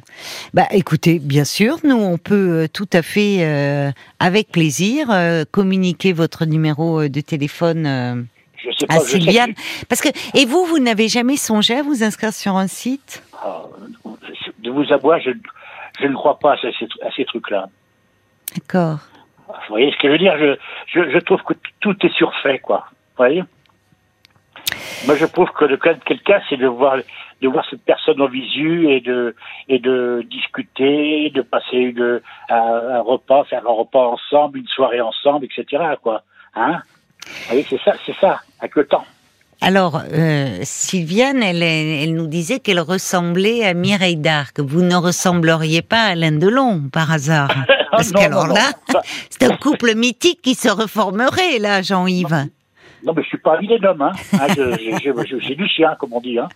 Bah 0.54 0.66
écoutez, 0.72 1.18
bien 1.18 1.44
sûr, 1.44 1.76
nous 1.84 1.96
on 1.96 2.18
peut 2.18 2.64
euh, 2.64 2.66
tout 2.72 2.88
à 2.92 3.02
fait, 3.02 3.38
euh, 3.40 3.90
avec 4.20 4.50
plaisir, 4.50 5.08
euh, 5.10 5.44
communiquer 5.50 6.12
votre 6.12 6.44
numéro 6.44 7.02
euh, 7.02 7.08
de 7.08 7.20
téléphone 7.20 7.86
euh, 7.86 8.22
Je 8.56 8.70
sais 8.78 8.86
pas. 8.86 8.94
à 8.94 8.98
je 8.98 9.02
sais 9.04 9.10
Sylviane. 9.20 9.54
Parce 9.88 10.00
que 10.00 10.08
et 10.34 10.44
vous, 10.46 10.64
vous 10.64 10.78
n'avez 10.78 11.08
jamais 11.08 11.36
songé 11.36 11.76
à 11.76 11.82
vous 11.82 12.02
inscrire 12.02 12.32
sur 12.32 12.56
un 12.56 12.66
site? 12.68 13.22
Ah, 13.42 13.62
de 14.60 14.70
vous 14.70 14.92
avouer, 14.92 15.20
je, 15.24 15.30
je 16.00 16.06
ne 16.06 16.14
crois 16.14 16.38
pas 16.38 16.52
à 16.52 16.56
ces, 16.56 16.68
à 17.02 17.10
ces 17.16 17.24
trucs-là. 17.24 17.68
D'accord. 18.54 18.98
Vous 19.46 19.54
voyez 19.68 19.90
ce 19.92 19.96
que 19.96 20.08
je 20.08 20.12
veux 20.12 20.18
dire? 20.18 20.36
Je, 20.38 20.56
je, 20.86 21.10
je 21.10 21.18
trouve 21.18 21.42
que 21.42 21.54
tout 21.80 21.96
est 22.04 22.12
surfait, 22.14 22.58
quoi. 22.58 22.86
Vous 22.90 23.16
voyez? 23.16 23.44
Moi, 25.06 25.16
je 25.16 25.26
trouve 25.26 25.50
que 25.52 25.64
le 25.64 25.76
cas 25.76 25.94
de 25.94 26.02
quelqu'un, 26.02 26.40
c'est 26.48 26.56
de 26.56 26.66
voir, 26.66 26.96
de 27.40 27.48
voir 27.48 27.64
cette 27.70 27.84
personne 27.84 28.20
en 28.20 28.26
visu 28.26 28.90
et 28.90 29.00
de, 29.00 29.34
et 29.68 29.78
de 29.78 30.26
discuter, 30.28 31.30
de 31.30 31.42
passer 31.42 31.76
une, 31.76 32.20
un, 32.50 32.54
un 32.56 33.00
repas, 33.00 33.44
faire 33.44 33.66
un 33.66 33.72
repas 33.72 34.06
ensemble, 34.06 34.58
une 34.58 34.66
soirée 34.66 35.00
ensemble, 35.00 35.46
etc., 35.46 35.94
quoi. 36.02 36.22
Hein? 36.54 36.82
Vous 37.26 37.46
voyez, 37.46 37.66
c'est 37.68 37.80
ça, 37.80 37.92
c'est 38.04 38.16
ça, 38.16 38.40
avec 38.60 38.74
le 38.74 38.86
temps. 38.86 39.04
Alors, 39.60 40.02
euh, 40.12 40.58
Sylviane, 40.62 41.42
elle, 41.42 41.62
elle 41.62 42.14
nous 42.14 42.28
disait 42.28 42.60
qu'elle 42.60 42.78
ressemblait 42.80 43.64
à 43.66 43.74
Mireille 43.74 44.16
d'Arc. 44.16 44.60
Vous 44.60 44.82
ne 44.82 44.94
ressembleriez 44.94 45.82
pas 45.82 46.02
à 46.04 46.10
Alain 46.10 46.32
Delon, 46.32 46.82
par 46.92 47.10
hasard. 47.10 47.50
Parce 47.90 48.12
Non, 48.12 48.20
qu'alors 48.20 48.46
non, 48.46 48.54
là, 48.54 48.70
non. 48.94 49.00
c'est 49.30 49.42
un 49.50 49.56
couple 49.56 49.94
mythique 49.96 50.40
qui 50.42 50.54
se 50.54 50.68
reformerait, 50.68 51.58
là, 51.58 51.82
Jean-Yves. 51.82 52.46
Non, 53.04 53.12
mais 53.16 53.22
je 53.22 53.28
suis 53.28 53.38
pas 53.38 53.56
un 53.58 53.84
homme, 53.84 54.02
hein. 54.02 54.12
Hein, 54.34 54.46
je- 54.56 54.72
je- 54.72 54.98
je- 55.02 55.26
je- 55.26 55.40
J'ai 55.40 55.54
du 55.56 55.66
chien, 55.68 55.94
comme 55.98 56.12
on 56.12 56.20
dit, 56.20 56.38
hein. 56.38 56.48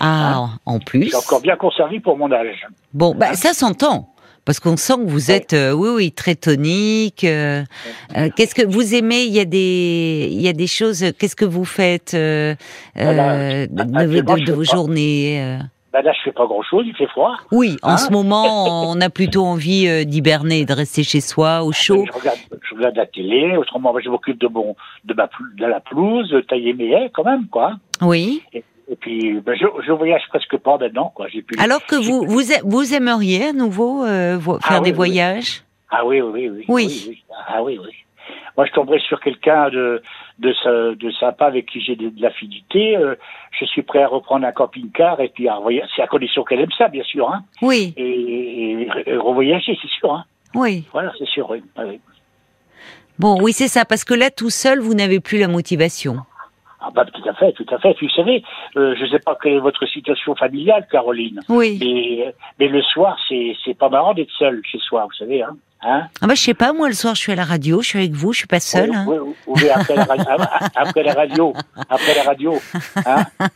Ah, 0.00 0.46
en 0.66 0.78
Je 0.80 0.84
plus. 0.84 1.06
suis 1.06 1.16
encore 1.16 1.40
bien 1.40 1.56
conservé 1.56 2.00
pour 2.00 2.16
mon 2.16 2.30
âge. 2.32 2.66
Bon, 2.92 3.14
bah, 3.14 3.34
ça 3.34 3.52
s'entend. 3.52 4.08
Parce 4.48 4.60
qu'on 4.60 4.78
sent 4.78 4.94
que 5.04 5.10
vous 5.10 5.30
êtes, 5.30 5.52
euh, 5.52 5.72
oui, 5.72 5.90
oui, 5.94 6.10
très 6.10 6.34
tonique. 6.34 7.22
euh, 7.24 7.62
euh, 8.16 8.30
qu'est-ce 8.34 8.54
que 8.54 8.64
vous 8.66 8.94
aimez? 8.94 9.24
Il 9.24 9.34
y 9.34 9.40
a 9.40 9.44
des, 9.44 10.26
il 10.32 10.40
y 10.40 10.48
a 10.48 10.54
des 10.54 10.66
choses. 10.66 11.04
Qu'est-ce 11.18 11.36
que 11.36 11.44
vous 11.44 11.66
faites 11.66 12.14
euh, 12.14 12.54
Voilà. 12.96 13.32
euh, 13.34 13.66
de, 13.66 13.82
de- 13.82 13.98
Actuellement, 13.98 14.34
de- 14.36 14.44
de 14.44 14.52
vos 14.54 14.64
journées 14.64 15.58
Ben 15.92 16.00
là, 16.00 16.12
je 16.14 16.22
fais 16.24 16.32
pas 16.32 16.46
grand-chose, 16.46 16.86
il 16.88 16.94
fait 16.96 17.08
froid. 17.08 17.34
Oui, 17.52 17.76
en 17.82 17.90
Hein? 17.90 17.96
ce 17.98 18.10
moment, 18.10 18.88
on 18.90 18.98
a 19.02 19.10
plutôt 19.10 19.44
envie 19.44 20.06
d'hiberner, 20.06 20.64
de 20.64 20.72
rester 20.72 21.02
chez 21.02 21.20
soi, 21.20 21.62
au 21.62 21.72
chaud. 21.72 22.06
Je 22.10 22.18
regarde, 22.18 22.38
je 22.70 22.74
regarde 22.74 22.96
la 22.96 23.04
télé, 23.04 23.54
autrement, 23.58 23.92
je 24.02 24.08
m'occupe 24.08 24.40
de 24.40 24.48
mon, 24.48 24.74
de 25.04 25.12
ma, 25.12 25.28
de 25.58 25.66
la 25.66 25.80
pelouse, 25.80 26.30
de 26.30 26.40
tailler 26.40 26.72
mes 26.72 26.88
haies, 26.92 27.10
quand 27.12 27.24
même, 27.24 27.48
quoi. 27.50 27.72
Oui. 28.00 28.40
Et, 28.54 28.64
et 28.90 28.96
puis, 28.96 29.40
ben, 29.40 29.54
je, 29.54 29.66
je 29.86 29.92
voyage 29.92 30.22
presque 30.28 30.56
pas 30.58 30.78
maintenant, 30.78 31.12
quoi. 31.14 31.26
Alors 31.58 31.84
que 31.86 31.96
vous, 31.96 32.24
vous, 32.26 32.52
a- 32.52 32.60
vous 32.64 32.94
aimeriez 32.94 33.46
à 33.48 33.52
nouveau 33.52 34.04
euh, 34.04 34.38
Ah 34.38 34.68
faire 34.68 34.78
oui, 34.78 34.84
des 34.84 34.90
oui. 34.90 34.96
voyages? 34.96 35.62
Ah 35.90 36.04
oui, 36.06 36.20
oui, 36.20 36.48
oui. 36.48 36.64
Oui. 36.68 37.22
Ah 37.48 37.62
oui, 37.62 37.78
oui. 37.82 37.90
Moi, 38.56 38.66
je 38.66 38.72
tomberais 38.72 38.98
sur 38.98 39.20
quelqu'un 39.20 39.70
de, 39.70 40.02
de, 40.38 40.94
de 40.94 41.10
sympa 41.12 41.46
avec 41.46 41.66
qui 41.66 41.80
j'ai 41.80 41.96
de, 41.96 42.08
de 42.08 42.20
l'affinité. 42.22 42.96
euh, 42.96 43.14
je 43.58 43.64
suis 43.66 43.82
prêt 43.82 44.02
à 44.02 44.08
reprendre 44.08 44.46
un 44.46 44.52
camping-car 44.52 45.20
et 45.20 45.28
puis 45.28 45.48
à 45.48 45.54
revoyager. 45.54 45.86
C'est 45.94 46.02
à 46.02 46.06
condition 46.06 46.42
qu'elle 46.44 46.60
aime 46.60 46.72
ça, 46.76 46.88
bien 46.88 47.04
sûr, 47.04 47.30
hein. 47.30 47.44
Oui, 47.62 47.94
Et, 47.96 48.02
et- 48.02 48.88
et 49.06 49.16
revoyager, 49.16 49.78
c'est 49.80 49.88
sûr, 49.90 50.12
hein. 50.12 50.24
oui. 50.54 50.84
Voilà, 50.92 51.12
c'est 51.18 51.28
sûr, 51.28 51.48
oui. 51.50 51.62
Ah 51.76 51.82
oui. 51.86 52.00
Bon, 53.18 53.40
oui, 53.40 53.52
c'est 53.52 53.68
ça, 53.68 53.84
parce 53.84 54.04
que 54.04 54.14
là, 54.14 54.30
tout 54.30 54.50
seul, 54.50 54.78
vous 54.80 54.94
n'avez 54.94 55.20
plus 55.20 55.38
la 55.38 55.48
motivation. 55.48 56.16
Ah 56.80 56.90
bah, 56.94 57.04
tout 57.04 57.28
à 57.28 57.34
fait, 57.34 57.52
tout 57.52 57.66
à 57.70 57.78
fait. 57.78 57.94
Puis, 57.94 58.06
vous 58.06 58.12
savez, 58.12 58.44
euh, 58.76 58.94
je 58.96 59.04
ne 59.04 59.08
sais 59.08 59.18
pas 59.18 59.36
quelle 59.42 59.54
est 59.54 59.58
votre 59.58 59.84
situation 59.86 60.34
familiale, 60.36 60.86
Caroline. 60.90 61.40
Oui. 61.48 61.78
Mais, 61.80 62.34
mais 62.58 62.68
le 62.68 62.82
soir, 62.82 63.18
c'est 63.28 63.56
c'est 63.64 63.76
pas 63.76 63.88
marrant 63.88 64.14
d'être 64.14 64.30
seul 64.38 64.62
chez 64.64 64.78
soi, 64.78 65.04
vous 65.04 65.12
savez, 65.12 65.42
hein. 65.42 65.56
Hein 65.80 66.08
Ah 66.20 66.26
bah, 66.26 66.34
je 66.34 66.42
sais 66.42 66.54
pas, 66.54 66.72
moi, 66.72 66.88
le 66.88 66.94
soir, 66.94 67.14
je 67.14 67.20
suis 67.20 67.32
à 67.32 67.36
la 67.36 67.44
radio, 67.44 67.80
je 67.82 67.88
suis 67.88 67.98
avec 68.00 68.12
vous, 68.12 68.32
je 68.32 68.38
suis 68.38 68.46
pas 68.48 68.58
seule. 68.58 68.90
Oui, 68.90 68.96
hein. 68.96 69.04
oui, 69.08 69.16
oui, 69.46 69.62
oui, 69.62 69.68
après, 69.70 69.94
la, 69.94 70.04
ra- 70.04 70.48
après 70.74 71.02
la 71.04 71.14
radio, 71.14 71.52
après 71.88 72.14
la 72.16 72.22
radio, 72.24 72.54
hein. 73.06 73.24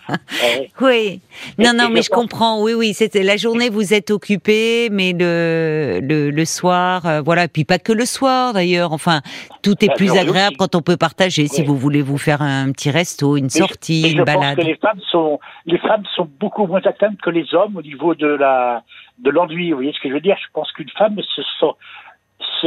Oui. 0.80 1.20
Et- 1.58 1.62
Non, 1.62 1.72
non, 1.74 1.88
et 1.88 1.92
mais 1.92 1.96
je 2.02 2.06
je 2.06 2.08
pense- 2.10 2.20
comprends. 2.22 2.62
Oui, 2.62 2.74
oui. 2.74 2.94
C'était 2.94 3.22
la 3.22 3.36
journée, 3.36 3.68
vous 3.70 3.92
êtes 3.94 4.10
occupé, 4.10 4.88
mais 4.90 5.12
le 5.12 6.00
le, 6.02 6.30
le 6.30 6.44
soir, 6.44 7.06
euh, 7.06 7.20
voilà. 7.22 7.48
Puis 7.48 7.64
pas 7.64 7.78
que 7.78 7.92
le 7.92 8.04
soir, 8.06 8.52
d'ailleurs. 8.52 8.92
Enfin, 8.92 9.20
tout 9.62 9.84
est 9.84 9.88
La 9.88 9.94
plus 9.94 10.10
agréable 10.16 10.50
aussi. 10.50 10.56
quand 10.58 10.74
on 10.74 10.82
peut 10.82 10.96
partager. 10.96 11.46
Si 11.48 11.62
vous 11.64 11.76
voulez 11.76 12.02
vous 12.02 12.18
faire 12.18 12.42
un 12.42 12.70
petit 12.72 12.90
resto, 12.90 13.36
une 13.36 13.44
mais 13.44 13.50
je- 13.52 13.58
sortie, 13.58 14.02
je 14.08 14.12
une 14.12 14.24
pense 14.24 14.26
balade. 14.34 14.56
que 14.56 14.62
les 14.62 14.76
femmes 14.76 15.00
sont, 15.10 15.40
les 15.66 15.78
femmes 15.78 16.04
sont 16.14 16.28
beaucoup 16.40 16.66
moins 16.66 16.80
atteintes 16.84 17.20
que 17.22 17.30
les 17.30 17.52
hommes 17.54 17.76
au 17.76 17.82
niveau 17.82 18.14
de 18.14 18.26
la, 18.28 18.82
de 19.18 19.30
l'ennui. 19.30 19.70
Vous 19.70 19.76
voyez 19.78 19.92
ce 19.92 20.00
que 20.00 20.08
je 20.08 20.14
veux 20.14 20.20
dire? 20.20 20.36
Je 20.40 20.48
pense 20.52 20.70
qu'une 20.72 20.90
femme 20.96 21.16
se 21.34 21.42
sent, 21.60 21.66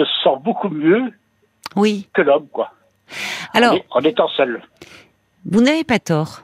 se 0.03 0.05
sent 0.23 0.37
beaucoup 0.43 0.69
mieux 0.69 1.01
Oui. 1.75 2.07
que 2.13 2.21
l'homme, 2.21 2.47
quoi. 2.51 2.71
Alors, 3.53 3.77
en, 3.91 4.01
étant 4.01 4.27
seul. 4.29 4.61
Vous 5.49 5.61
n'avez 5.61 5.83
pas 5.83 5.99
tort. 5.99 6.41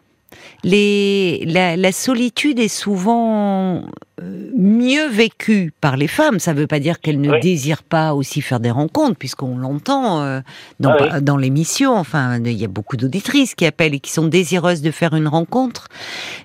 Les, 0.63 1.43
la, 1.47 1.75
la 1.75 1.91
solitude 1.91 2.59
est 2.59 2.67
souvent 2.67 3.83
euh, 4.21 4.51
mieux 4.55 5.07
vécue 5.07 5.73
par 5.81 5.97
les 5.97 6.07
femmes. 6.07 6.37
Ça 6.39 6.53
ne 6.53 6.59
veut 6.59 6.67
pas 6.67 6.79
dire 6.79 6.99
qu'elles 7.01 7.19
ne 7.19 7.31
Oui. 7.31 7.39
désirent 7.39 7.81
pas 7.83 8.13
aussi 8.13 8.41
faire 8.41 8.59
des 8.59 8.69
rencontres, 8.69 9.17
puisqu'on 9.17 9.57
l'entend 9.57 10.21
euh, 10.21 10.39
dans, 10.79 10.91
Ah 10.91 11.15
oui. 11.15 11.21
dans 11.23 11.37
l'émission. 11.37 11.95
Enfin, 11.95 12.37
il 12.43 12.51
y 12.53 12.63
a 12.63 12.67
beaucoup 12.67 12.95
d'auditrices 12.95 13.55
qui 13.55 13.65
appellent 13.65 13.95
et 13.95 13.99
qui 13.99 14.11
sont 14.11 14.27
désireuses 14.27 14.81
de 14.83 14.91
faire 14.91 15.15
une 15.15 15.27
rencontre. 15.27 15.87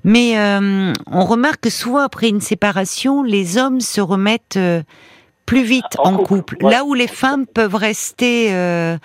Mais 0.02 0.38
euh, 0.38 0.92
on 1.10 1.24
remarque 1.26 1.60
que 1.60 1.70
souvent 1.70 2.00
après 2.00 2.28
une 2.30 2.40
séparation, 2.40 3.22
les 3.22 3.58
hommes 3.58 3.80
se 3.82 4.00
remettent 4.00 4.56
euh, 4.56 4.82
plus 5.46 5.62
vite 5.62 5.84
En 5.98 6.14
en, 6.14 6.16
couple, 6.18 6.54
couple. 6.56 6.64
ouais. 6.66 6.72
Là 6.72 6.84
où 6.84 6.92
les 6.94 7.06
femmes 7.06 7.46
peuvent 7.46 7.74
rester 7.76 8.52
euh, 8.52 8.98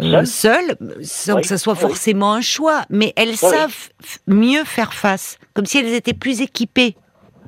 euh, 0.00 0.24
seules, 0.24 0.76
sans 1.02 1.34
Oui, 1.34 1.42
que 1.42 1.48
ce 1.48 1.56
soit 1.56 1.74
oui. 1.74 1.80
forcément 1.80 2.32
un 2.32 2.40
choix, 2.40 2.82
mais 2.90 3.12
elles 3.16 3.36
savent 3.36 3.88
mieux 4.28 4.64
faire 4.64 4.94
face, 4.94 5.38
comme 5.52 5.66
si 5.66 5.78
elles 5.78 5.92
étaient 5.92 6.14
plus 6.14 6.40
équipées 6.40 6.94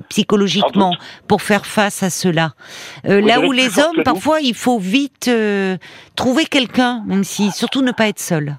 psychologiquement 0.09 0.95
pour 1.27 1.41
faire 1.41 1.65
face 1.65 2.03
à 2.03 2.09
cela. 2.09 2.53
Euh, 3.07 3.21
là 3.21 3.39
où 3.39 3.51
les 3.51 3.79
hommes, 3.79 4.03
parfois, 4.03 4.41
il 4.41 4.53
faut 4.55 4.79
vite 4.79 5.27
euh, 5.27 5.77
trouver 6.15 6.45
quelqu'un, 6.45 7.03
même 7.05 7.23
si 7.23 7.51
surtout 7.51 7.81
ne 7.81 7.91
pas 7.91 8.07
être 8.07 8.19
seul. 8.19 8.57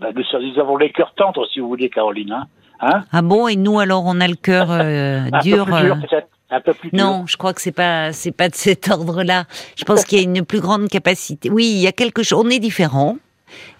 Ben, 0.00 0.12
sommes- 0.30 0.42
nous 0.42 0.60
avons 0.60 0.76
les 0.76 0.90
cœurs 0.92 1.14
tendres, 1.16 1.46
si 1.52 1.60
vous 1.60 1.68
voulez, 1.68 1.88
Caroline. 1.88 2.32
Hein, 2.32 2.44
hein 2.80 3.04
Ah 3.12 3.22
bon 3.22 3.48
Et 3.48 3.56
nous, 3.56 3.78
alors, 3.78 4.04
on 4.06 4.20
a 4.20 4.28
le 4.28 4.34
cœur 4.36 4.68
euh, 4.70 5.28
un 5.32 5.38
dur. 5.40 5.66
peu 5.66 5.72
plus 5.72 5.82
dur, 5.84 5.94
euh, 5.96 6.00
peut-être. 6.00 6.28
Un 6.48 6.60
peu 6.60 6.72
plus 6.74 6.90
dur. 6.90 7.04
Non, 7.04 7.24
je 7.26 7.36
crois 7.36 7.52
que 7.52 7.60
c'est 7.60 7.72
pas 7.72 8.12
c'est 8.12 8.30
pas 8.30 8.48
de 8.48 8.54
cet 8.54 8.88
ordre-là. 8.88 9.46
Je 9.76 9.84
pense 9.84 10.04
qu'il 10.04 10.18
y 10.18 10.20
a 10.20 10.24
une 10.24 10.44
plus 10.44 10.60
grande 10.60 10.88
capacité. 10.88 11.50
Oui, 11.50 11.64
il 11.66 11.78
y 11.80 11.88
a 11.88 11.92
quelque 11.92 12.22
chose. 12.22 12.40
On 12.46 12.48
est 12.50 12.60
différents. 12.60 13.16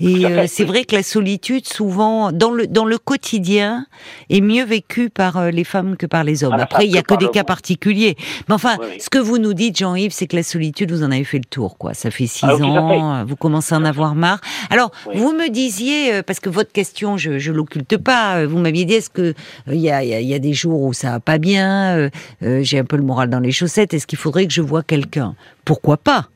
Et 0.01 0.25
euh, 0.27 0.47
c'est 0.49 0.65
vrai 0.65 0.85
que 0.85 0.95
la 0.95 1.03
solitude, 1.03 1.67
souvent, 1.67 2.33
dans 2.33 2.51
le 2.51 2.67
dans 2.67 2.85
le 2.85 2.99
quotidien, 2.99 3.87
est 4.31 4.41
mieux 4.41 4.65
vécue 4.65 5.11
par 5.11 5.37
euh, 5.37 5.51
les 5.51 5.65
femmes 5.65 5.97
que 5.97 6.07
par 6.07 6.25
les 6.25 6.45
hommes. 6.45 6.55
Ah, 6.57 6.63
Après, 6.63 6.87
il 6.87 6.93
y 6.93 6.99
a 6.99 7.03
que 7.03 7.15
des 7.15 7.29
cas 7.29 7.45
particuliers. 7.45 8.17
Mais 8.49 8.55
enfin, 8.55 8.77
Oui, 8.81 8.87
oui. 8.93 9.01
ce 9.01 9.11
que 9.11 9.19
vous 9.19 9.39
nous 9.39 9.55
dites, 9.55 9.77
Jean-Yves, 9.79 10.13
c'est 10.13 10.27
que 10.27 10.37
la 10.37 10.43
solitude, 10.43 10.91
vous 10.93 11.03
en 11.03 11.11
avez 11.11 11.25
fait 11.25 11.39
le 11.39 11.45
tour, 11.45 11.79
quoi. 11.79 11.95
Ça 11.95 12.11
fait 12.11 12.27
six 12.27 12.47
Ah, 12.49 12.57
ans, 12.57 13.25
vous 13.25 13.37
commencez 13.37 13.75
à 13.75 13.79
en 13.79 13.85
avoir 13.85 14.15
marre. 14.15 14.41
Alors, 14.71 14.91
Oui. 15.07 15.15
vous 15.17 15.33
me 15.33 15.49
disiez, 15.51 16.15
euh, 16.15 16.23
parce 16.23 16.41
que 16.41 16.49
votre 16.51 16.73
question, 16.73 17.17
je 17.17 17.39
je 17.39 17.53
l'occulte 17.53 17.97
pas. 17.97 18.37
euh, 18.39 18.47
Vous 18.47 18.59
m'aviez 18.59 18.85
dit, 18.85 18.95
est-ce 18.95 19.11
que 19.11 19.23
euh, 19.23 19.35
il 19.69 19.81
y 19.81 19.91
a 19.91 20.03
il 20.05 20.11
y 20.11 20.15
a, 20.15 20.21
y 20.21 20.35
a 20.35 20.39
des 20.39 20.53
jours 20.53 20.83
où 20.83 20.93
ça 20.93 21.11
va 21.13 21.21
pas 21.21 21.39
bien, 21.39 21.97
euh, 22.43 22.63
j'ai 22.63 22.79
un 22.79 22.85
peu 22.85 22.97
le 22.97 23.03
moral 23.03 23.31
dans 23.31 23.41
les 23.41 23.53
chaussettes. 23.53 23.95
Est-ce 23.95 24.07
qu'il 24.07 24.19
faudrait 24.19 24.47
que 24.47 24.53
je 24.53 24.63
voie 24.63 24.83
quelqu'un? 24.83 25.35
Pourquoi 25.65 25.97
pas? 25.97 26.29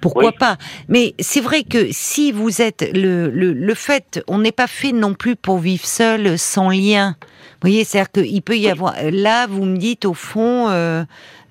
Pourquoi 0.00 0.26
Oui. 0.26 0.36
pas? 0.38 0.56
Mais 0.88 1.14
c'est 1.18 1.40
vrai 1.40 1.62
que 1.62 1.88
si 1.90 2.32
vous 2.32 2.62
êtes 2.62 2.90
le, 2.94 3.28
le, 3.30 3.52
le 3.52 3.74
fait, 3.74 4.22
on 4.28 4.38
n'est 4.38 4.52
pas 4.52 4.66
fait 4.66 4.92
non 4.92 5.14
plus 5.14 5.36
pour 5.36 5.58
vivre 5.58 5.84
seul, 5.84 6.38
sans 6.38 6.70
lien. 6.70 7.16
Vous 7.20 7.68
voyez, 7.68 7.84
c'est-à-dire 7.84 8.10
qu'il 8.10 8.42
peut 8.42 8.56
y 8.56 8.70
avoir. 8.70 8.94
Là, 9.12 9.46
vous 9.46 9.64
me 9.64 9.76
dites 9.76 10.06
au 10.06 10.14
fond, 10.14 10.68
euh, 10.70 11.04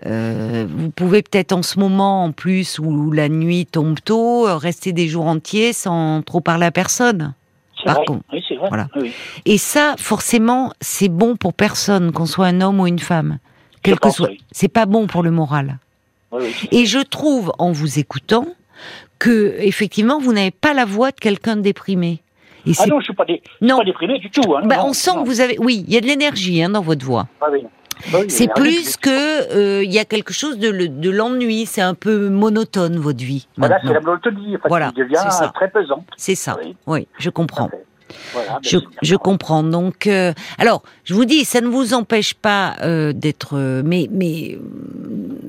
euh, 0.08 0.66
vous 0.68 0.90
pouvez 0.90 1.22
peut-être 1.22 1.52
en 1.52 1.62
ce 1.62 1.80
moment, 1.80 2.24
en 2.24 2.32
plus 2.32 2.80
où 2.80 3.12
la 3.12 3.30
nuit 3.30 3.68
tombe 3.68 4.00
tôt, 4.04 4.48
euh, 4.48 4.56
rester 4.56 4.92
des 4.92 5.08
jours 5.08 5.28
entiers 5.28 5.72
sans 5.72 6.24
trop 6.24 6.42
parler 6.42 6.66
à 6.66 6.72
personne. 6.72 7.34
Par 7.86 7.96
vrai. 7.96 8.06
contre. 8.06 8.24
Oui, 8.34 8.44
c'est 8.48 8.56
vrai. 8.56 8.70
Voilà. 8.70 8.88
Oui. 8.96 9.12
Et 9.46 9.58
ça, 9.58 9.96
forcément, 9.98 10.74
c'est 10.82 11.10
bon 11.10 11.36
pour 11.36 11.54
personne, 11.54 12.12
qu'on 12.12 12.26
soit 12.26 12.48
un 12.48 12.60
homme 12.62 12.80
ou 12.80 12.88
une 12.88 13.00
femme. 13.00 13.38
Quel 13.84 13.96
que 13.96 14.00
pense, 14.02 14.18
soit. 14.18 14.32
C'est 14.52 14.68
pas 14.68 14.86
bon 14.86 15.08
pour 15.08 15.24
le 15.24 15.32
moral. 15.32 15.78
Oui, 16.32 16.44
oui. 16.44 16.70
Et 16.72 16.86
je 16.86 17.00
trouve, 17.00 17.52
en 17.60 17.72
vous 17.72 18.00
écoutant, 18.00 18.48
que 19.18 19.56
effectivement, 19.60 20.20
vous 20.20 20.34
n'avez 20.34 20.52
pas 20.52 20.74
la 20.74 20.86
voix 20.86 21.12
de 21.12 21.20
quelqu'un 21.20 21.56
de 21.56 21.62
déprimé. 21.62 22.22
Et 22.66 22.72
Ah 22.78 22.86
non, 22.88 23.00
je 23.00 23.06
suis 23.06 23.14
pas, 23.14 23.26
dé... 23.26 23.42
je 23.62 23.66
suis 23.68 23.76
pas 23.78 23.84
déprimé 23.84 24.20
du 24.20 24.30
tout. 24.30 24.56
Hein. 24.56 24.62
bah, 24.66 24.78
Non, 24.78 24.88
on 24.88 24.94
sent 24.94 25.12
non. 25.16 25.24
que 25.24 25.28
vous 25.28 25.42
avez. 25.42 25.58
Oui, 25.60 25.84
il 25.88 25.94
y 25.94 25.98
a 25.98 26.02
de 26.02 26.06
l'énergie 26.06 26.62
hein, 26.64 26.70
dans 26.70 26.82
votre 26.82 27.06
voix. 27.06 27.28
Ah 27.42 27.48
oui. 27.52 27.66
Oui, 28.14 28.30
C'est 28.30 28.48
plus 28.54 28.96
que 28.96 29.10
euh, 29.10 29.84
il 29.84 29.92
y 29.92 30.00
a 30.00 30.06
quelque 30.06 30.32
chose 30.32 30.58
de, 30.58 30.70
le- 30.70 30.88
de 30.88 31.10
l'ennui. 31.10 31.66
C'est 31.66 31.82
un 31.82 31.96
peu 31.96 32.30
monotone 32.30 32.98
votre 32.98 33.24
vie. 33.24 33.48
Voilà, 33.58 33.78
c'est 33.84 33.92
la 33.94 34.00
monotonie, 34.00 34.56
en 34.56 34.60
fait, 34.60 34.70
Voilà, 34.70 34.92
devient 34.96 35.16
très 35.54 35.70
pesante. 35.70 36.06
C'est 36.16 36.36
ça. 36.36 36.58
Oui. 36.64 36.76
Oui, 36.88 37.08
je 37.18 37.30
comprends. 37.30 37.70
Voilà, 38.34 38.60
ben, 38.64 38.82
Je, 39.02 39.16
comprends. 39.16 39.64
Donc, 39.64 40.08
euh, 40.08 40.34
alors, 40.58 40.84
je 41.04 41.14
vous 41.14 41.26
dis, 41.26 41.46
ça 41.46 41.62
ne 41.62 41.68
vous 41.68 41.94
empêche 41.94 42.34
pas 42.34 42.76
euh, 42.82 43.14
d'être, 43.14 43.58
euh, 43.58 43.82
mais, 43.86 44.08
mais 44.12 44.58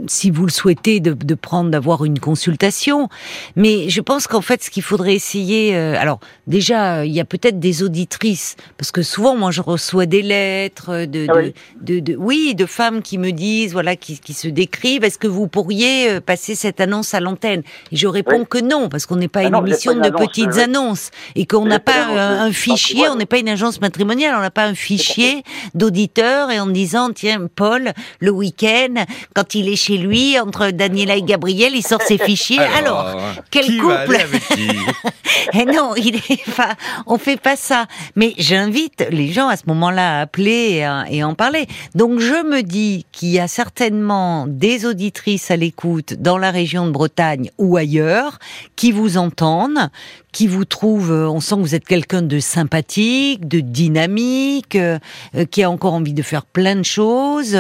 si 0.07 0.31
vous 0.31 0.45
le 0.47 0.51
souhaitez, 0.51 1.01
de, 1.01 1.13
de 1.13 1.35
prendre, 1.35 1.71
d'avoir 1.71 2.05
une 2.05 2.19
consultation. 2.19 3.09
Mais 3.57 3.89
je 3.89 4.01
pense 4.01 4.27
qu'en 4.27 4.41
fait, 4.41 4.63
ce 4.63 4.71
qu'il 4.71 4.83
faudrait 4.83 5.15
essayer, 5.15 5.75
alors 5.77 6.21
déjà, 6.47 7.05
il 7.05 7.13
y 7.13 7.21
a 7.21 7.25
peut-être 7.25 7.61
des 7.61 7.83
auditrices, 7.83 8.57
parce 8.77 8.91
que 8.91 9.03
souvent, 9.03 9.37
moi, 9.37 9.51
je 9.51 9.61
reçois 9.61 10.07
des 10.07 10.23
lettres 10.23 11.05
de, 11.07 11.27
Ah 11.29 11.35
de, 11.35 11.39
oui. 11.41 11.55
de, 11.81 12.01
de- 12.01 12.17
oui, 12.17 12.55
de 12.55 12.67
femmes 12.67 13.03
qui 13.03 13.19
me 13.19 13.31
disent, 13.31 13.73
voilà, 13.73 13.95
qui, 13.97 14.19
qui 14.19 14.33
se 14.35 14.49
décrivent. 14.49 15.05
Est-ce 15.05 15.19
que 15.19 15.29
vous 15.29 15.47
pourriez 15.49 16.21
passer 16.21 16.55
cette 16.55 16.81
annonce 16.81 17.15
à 17.15 17.21
l'antenne? 17.21 17.63
Et 17.93 17.97
je 17.97 18.07
réponds 18.09 18.41
Oui. 18.41 18.47
que 18.49 18.59
non, 18.59 18.89
parce 18.89 19.07
qu'on 19.07 19.17
n'est 19.17 19.29
pas 19.29 19.41
Ah 19.41 19.45
une 19.49 19.53
non, 19.53 19.65
émission 19.67 19.93
pas 19.93 19.97
une 19.99 20.03
de 20.03 20.09
annonce, 20.17 20.27
petites 20.29 20.59
annonces 20.59 21.11
et 21.37 21.47
qu'on 21.47 21.67
n'a 21.67 21.79
pas 21.79 22.07
un, 22.07 22.50
un 22.51 22.53
fichier, 22.53 23.09
on 23.09 23.17
n'est 23.17 23.27
pas 23.27 23.39
une 23.39 23.49
agence 23.49 23.81
matrimoniale, 23.81 24.35
on 24.37 24.41
n'a 24.41 24.51
pas 24.51 24.65
un 24.67 24.75
fichier 24.75 25.43
d'auditeurs 25.75 26.51
et 26.51 26.61
en 26.61 26.67
disant 26.67 27.11
tiens 27.15 27.47
Paul 27.55 27.93
le 28.21 28.31
week-end 28.31 29.05
quand 29.35 29.55
il 29.55 29.69
est 29.69 29.77
chez 29.77 29.97
lui 29.99 30.39
entre 30.39 30.71
Daniela 30.71 31.17
et 31.17 31.23
Gabriel 31.23 31.73
il 31.75 31.83
sort 31.87 32.03
ses 32.03 32.19
fichiers 32.31 32.59
alors, 32.59 33.07
quel 33.51 33.65
qui 33.65 33.79
couple 33.79 33.95
va 33.95 34.01
aller 34.01 34.15
avec 34.17 34.49
qui 34.49 34.69
Eh 35.55 35.65
non, 35.65 35.95
il 35.97 36.17
est 36.17 36.51
pas, 36.57 36.75
on 37.07 37.17
fait 37.19 37.37
pas 37.41 37.57
ça. 37.57 37.87
Mais 38.17 38.35
j'invite 38.39 39.05
les 39.11 39.33
gens 39.33 39.49
à 39.49 39.57
ce 39.57 39.63
moment-là 39.69 40.19
à 40.19 40.21
appeler 40.23 40.71
et, 40.75 40.85
à- 40.85 41.05
et 41.11 41.25
en 41.25 41.35
parler. 41.35 41.67
Donc 41.95 42.21
je 42.21 42.45
me 42.47 42.63
dis 42.63 43.07
qu'il 43.13 43.31
y 43.31 43.39
a 43.39 43.49
certainement 43.49 44.47
des 44.49 44.87
auditrices 44.87 45.51
à 45.51 45.57
l'écoute 45.57 46.15
dans 46.19 46.37
la 46.39 46.51
région 46.51 46.87
de 46.87 46.91
Bretagne 46.93 47.51
ou 47.59 47.77
ailleurs 47.77 48.39
qui 48.77 48.93
vous 48.93 49.17
entendent, 49.17 49.89
qui 50.33 50.47
vous 50.47 50.65
trouvent, 50.65 51.11
euh, 51.13 51.29
on 51.29 51.41
sent 51.41 51.57
que 51.57 51.61
vous 51.61 51.75
êtes 51.75 51.85
quelqu'un 51.87 52.23
de 52.23 52.39
sympathique, 52.39 53.49
de 53.49 53.61
dynamique, 53.61 54.77
euh, 54.77 54.99
euh, 55.35 55.45
qui 55.45 55.63
a 55.63 55.71
encore 55.71 55.95
envie 55.95 56.15
de 56.15 56.23
faire 56.23 56.45
plein 56.45 56.77
de 56.77 56.85
choses. 56.85 57.57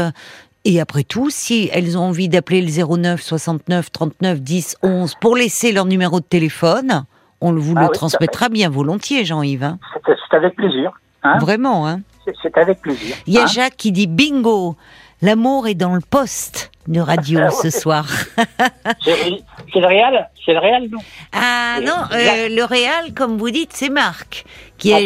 Et 0.64 0.80
après 0.80 1.02
tout, 1.04 1.30
si 1.30 1.70
elles 1.72 1.96
ont 1.96 2.02
envie 2.02 2.28
d'appeler 2.28 2.61
le 2.62 2.68
09 2.70 3.20
69 3.22 3.90
39 3.90 4.40
10 4.42 4.76
11 4.83 5.14
pour 5.20 5.37
laisser 5.37 5.72
leur 5.72 5.87
numéro 5.87 6.20
de 6.20 6.24
téléphone, 6.24 7.04
on 7.40 7.52
vous 7.54 7.74
Ah 7.76 7.80
le 7.83 7.87
oui, 7.87 7.92
transmettra 7.94 8.48
bien 8.50 8.68
volontiers, 8.68 9.24
Jean-Yves. 9.24 9.64
hein. 9.64 9.78
C'est 10.04 10.37
avec 10.37 10.54
plaisir. 10.56 10.92
Hein 11.22 11.38
Vraiment, 11.38 11.87
hein. 11.88 12.00
C'est- 12.24 12.35
C'est 12.42 12.56
avec 12.59 12.80
plaisir. 12.83 13.16
Il 13.26 13.33
y 13.35 13.38
a 13.38 13.44
hein. 13.44 13.46
Jacques 13.46 13.76
qui 13.76 13.90
dit 13.92 14.06
bingo, 14.06 14.76
l'amour 15.22 15.68
est 15.68 15.74
dans 15.74 15.94
le 15.94 16.00
poste 16.00 16.70
de 16.88 17.00
radio 17.00 17.40
Ah 17.44 17.50
ce 17.50 17.70
soir. 17.70 18.06
C'est 19.04 19.80
le 19.80 19.87
Real 19.87 20.28
C'est 20.44 20.52
le 20.52 20.59
Real, 20.59 20.88
non 20.90 20.98
Ah 21.33 21.76
Et 21.80 21.85
non, 21.85 21.92
euh, 22.12 22.48
le 22.48 22.64
Réal, 22.64 23.12
comme 23.14 23.37
vous 23.38 23.50
dites, 23.50 23.70
c'est 23.72 23.88
Marc 23.90 24.44
qui 24.78 24.92
Ah, 24.92 24.98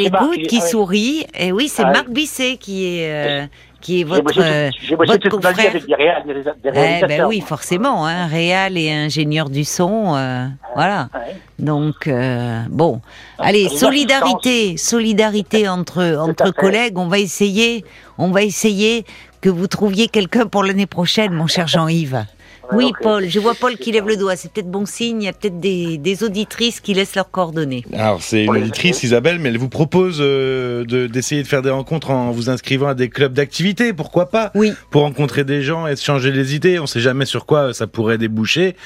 qui 0.49 0.61
ah 0.63 0.67
sourit. 0.67 1.27
Et 1.39 1.53
oui, 1.53 1.69
c'est 1.69 1.83
Ah. 1.85 1.91
Marc 1.91 2.09
Bisset 2.09 2.57
qui 2.57 2.87
est 2.87 3.11
euh, 3.11 3.47
qui 3.83 4.01
est 4.01 4.05
votre 4.05 4.41
euh, 4.41 4.71
J'ai 4.83 4.97
bossé 4.97 5.13
votre 5.13 5.29
confrère. 5.29 5.59
avec 5.69 5.87
des, 5.87 5.95
réal, 5.95 6.23
des, 6.27 6.33
réa- 6.33 6.55
des 6.63 7.01
Eh 7.03 7.07
ben 7.07 7.27
oui, 7.27 7.43
forcément, 7.43 8.07
hein, 8.07 8.27
Réal 8.29 8.79
et 8.79 8.91
ingénieur 8.91 9.51
du 9.51 9.65
son, 9.65 10.15
euh, 10.17 10.47
voilà. 10.75 11.11
Donc 11.59 12.07
euh, 12.07 12.63
bon, 12.71 13.03
allez, 13.39 13.69
solidarité, 13.69 14.79
solidarité 14.79 15.69
entre 15.69 16.17
entre 16.19 16.51
collègues. 16.53 16.97
On 16.97 17.09
va 17.09 17.19
essayer, 17.19 17.85
on 18.17 18.31
va 18.31 18.43
essayer 18.43 19.05
que 19.45 19.51
vous 19.51 19.67
trouviez 19.67 20.09
quelqu'un 20.09 20.47
pour 20.47 20.65
l'année 20.65 20.87
prochaine, 20.87 21.35
mon 21.35 21.47
cher 21.47 21.69
Jean-Yves. 21.69 22.25
Oui. 22.73 22.93
Paul, 23.03 23.29
je 23.29 23.39
vois 23.39 23.53
Paul 23.53 23.77
qui 23.77 23.93
lève 23.93 24.09
le 24.09 24.17
doigt. 24.17 24.37
C'est 24.37 24.51
peut-être 24.51 24.71
bon 24.71 24.87
signe. 24.87 25.21
Il 25.21 25.27
y 25.27 25.29
a 25.29 25.35
peut-être 25.35 25.61
des, 25.61 25.99
des 25.99 26.25
auditrices 26.25 26.81
qui 26.81 26.95
laissent 26.95 27.15
leurs 27.15 27.31
coordonnées. 27.31 27.85
Alors, 27.93 28.23
c'est 28.23 28.45
une 28.45 28.57
auditrice, 28.57 29.03
Isabelle, 29.03 29.39
mais 29.39 29.51
elle 29.51 29.59
vous 29.59 29.69
propose 29.69 30.17
euh, 30.23 30.83
de- 30.87 31.07
d'essayer 31.09 31.43
de 31.43 31.47
faire 31.47 31.61
des 31.61 31.69
rencontres 31.69 32.11
en 32.11 32.31
vous 32.31 32.49
inscrivant 32.49 32.89
à 32.89 32.95
des 32.95 33.11
clubs 33.11 33.35
d'activité, 33.35 33.93
pourquoi 33.93 34.31
pas? 34.31 34.51
Oui. 34.55 34.73
Pour 34.91 35.03
rencontrer 35.03 35.45
des 35.45 35.61
gens 35.61 35.87
et 35.87 35.95
se 35.95 36.03
changer 36.03 36.33
les 36.33 36.55
idées. 36.55 36.79
On 36.79 36.87
sait 36.87 37.01
jamais 37.01 37.27
sur 37.27 37.45
quoi 37.45 37.75
ça 37.75 37.87
pourrait 37.87 38.17
déboucher. 38.17 38.77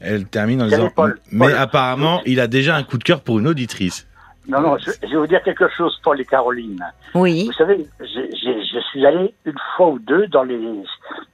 Elle 0.00 0.24
termine 0.24 0.62
en 0.62 0.68
disant 0.68 0.88
Paul, 0.96 1.20
Mais 1.30 1.48
Paul, 1.48 1.54
apparemment, 1.58 2.22
il 2.24 2.40
a 2.40 2.46
déjà 2.46 2.76
un 2.76 2.82
coup 2.82 2.96
de 2.96 3.04
cœur 3.04 3.20
pour 3.20 3.40
une 3.40 3.46
auditrice. 3.48 4.06
Non, 4.48 4.62
non, 4.62 4.78
je, 4.78 4.90
je 5.02 5.08
vais 5.12 5.16
vous 5.18 5.26
dire 5.26 5.42
quelque 5.42 5.68
chose, 5.76 6.00
Paul 6.02 6.18
et 6.18 6.24
Caroline. 6.24 6.82
Oui. 7.14 7.44
Vous 7.44 7.52
savez, 7.52 7.86
j'ai- 8.00 8.30
je 8.80 8.86
suis 8.88 9.06
allé 9.06 9.34
une 9.44 9.58
fois 9.76 9.88
ou 9.90 9.98
deux 9.98 10.26
dans 10.28 10.42
les 10.44 10.58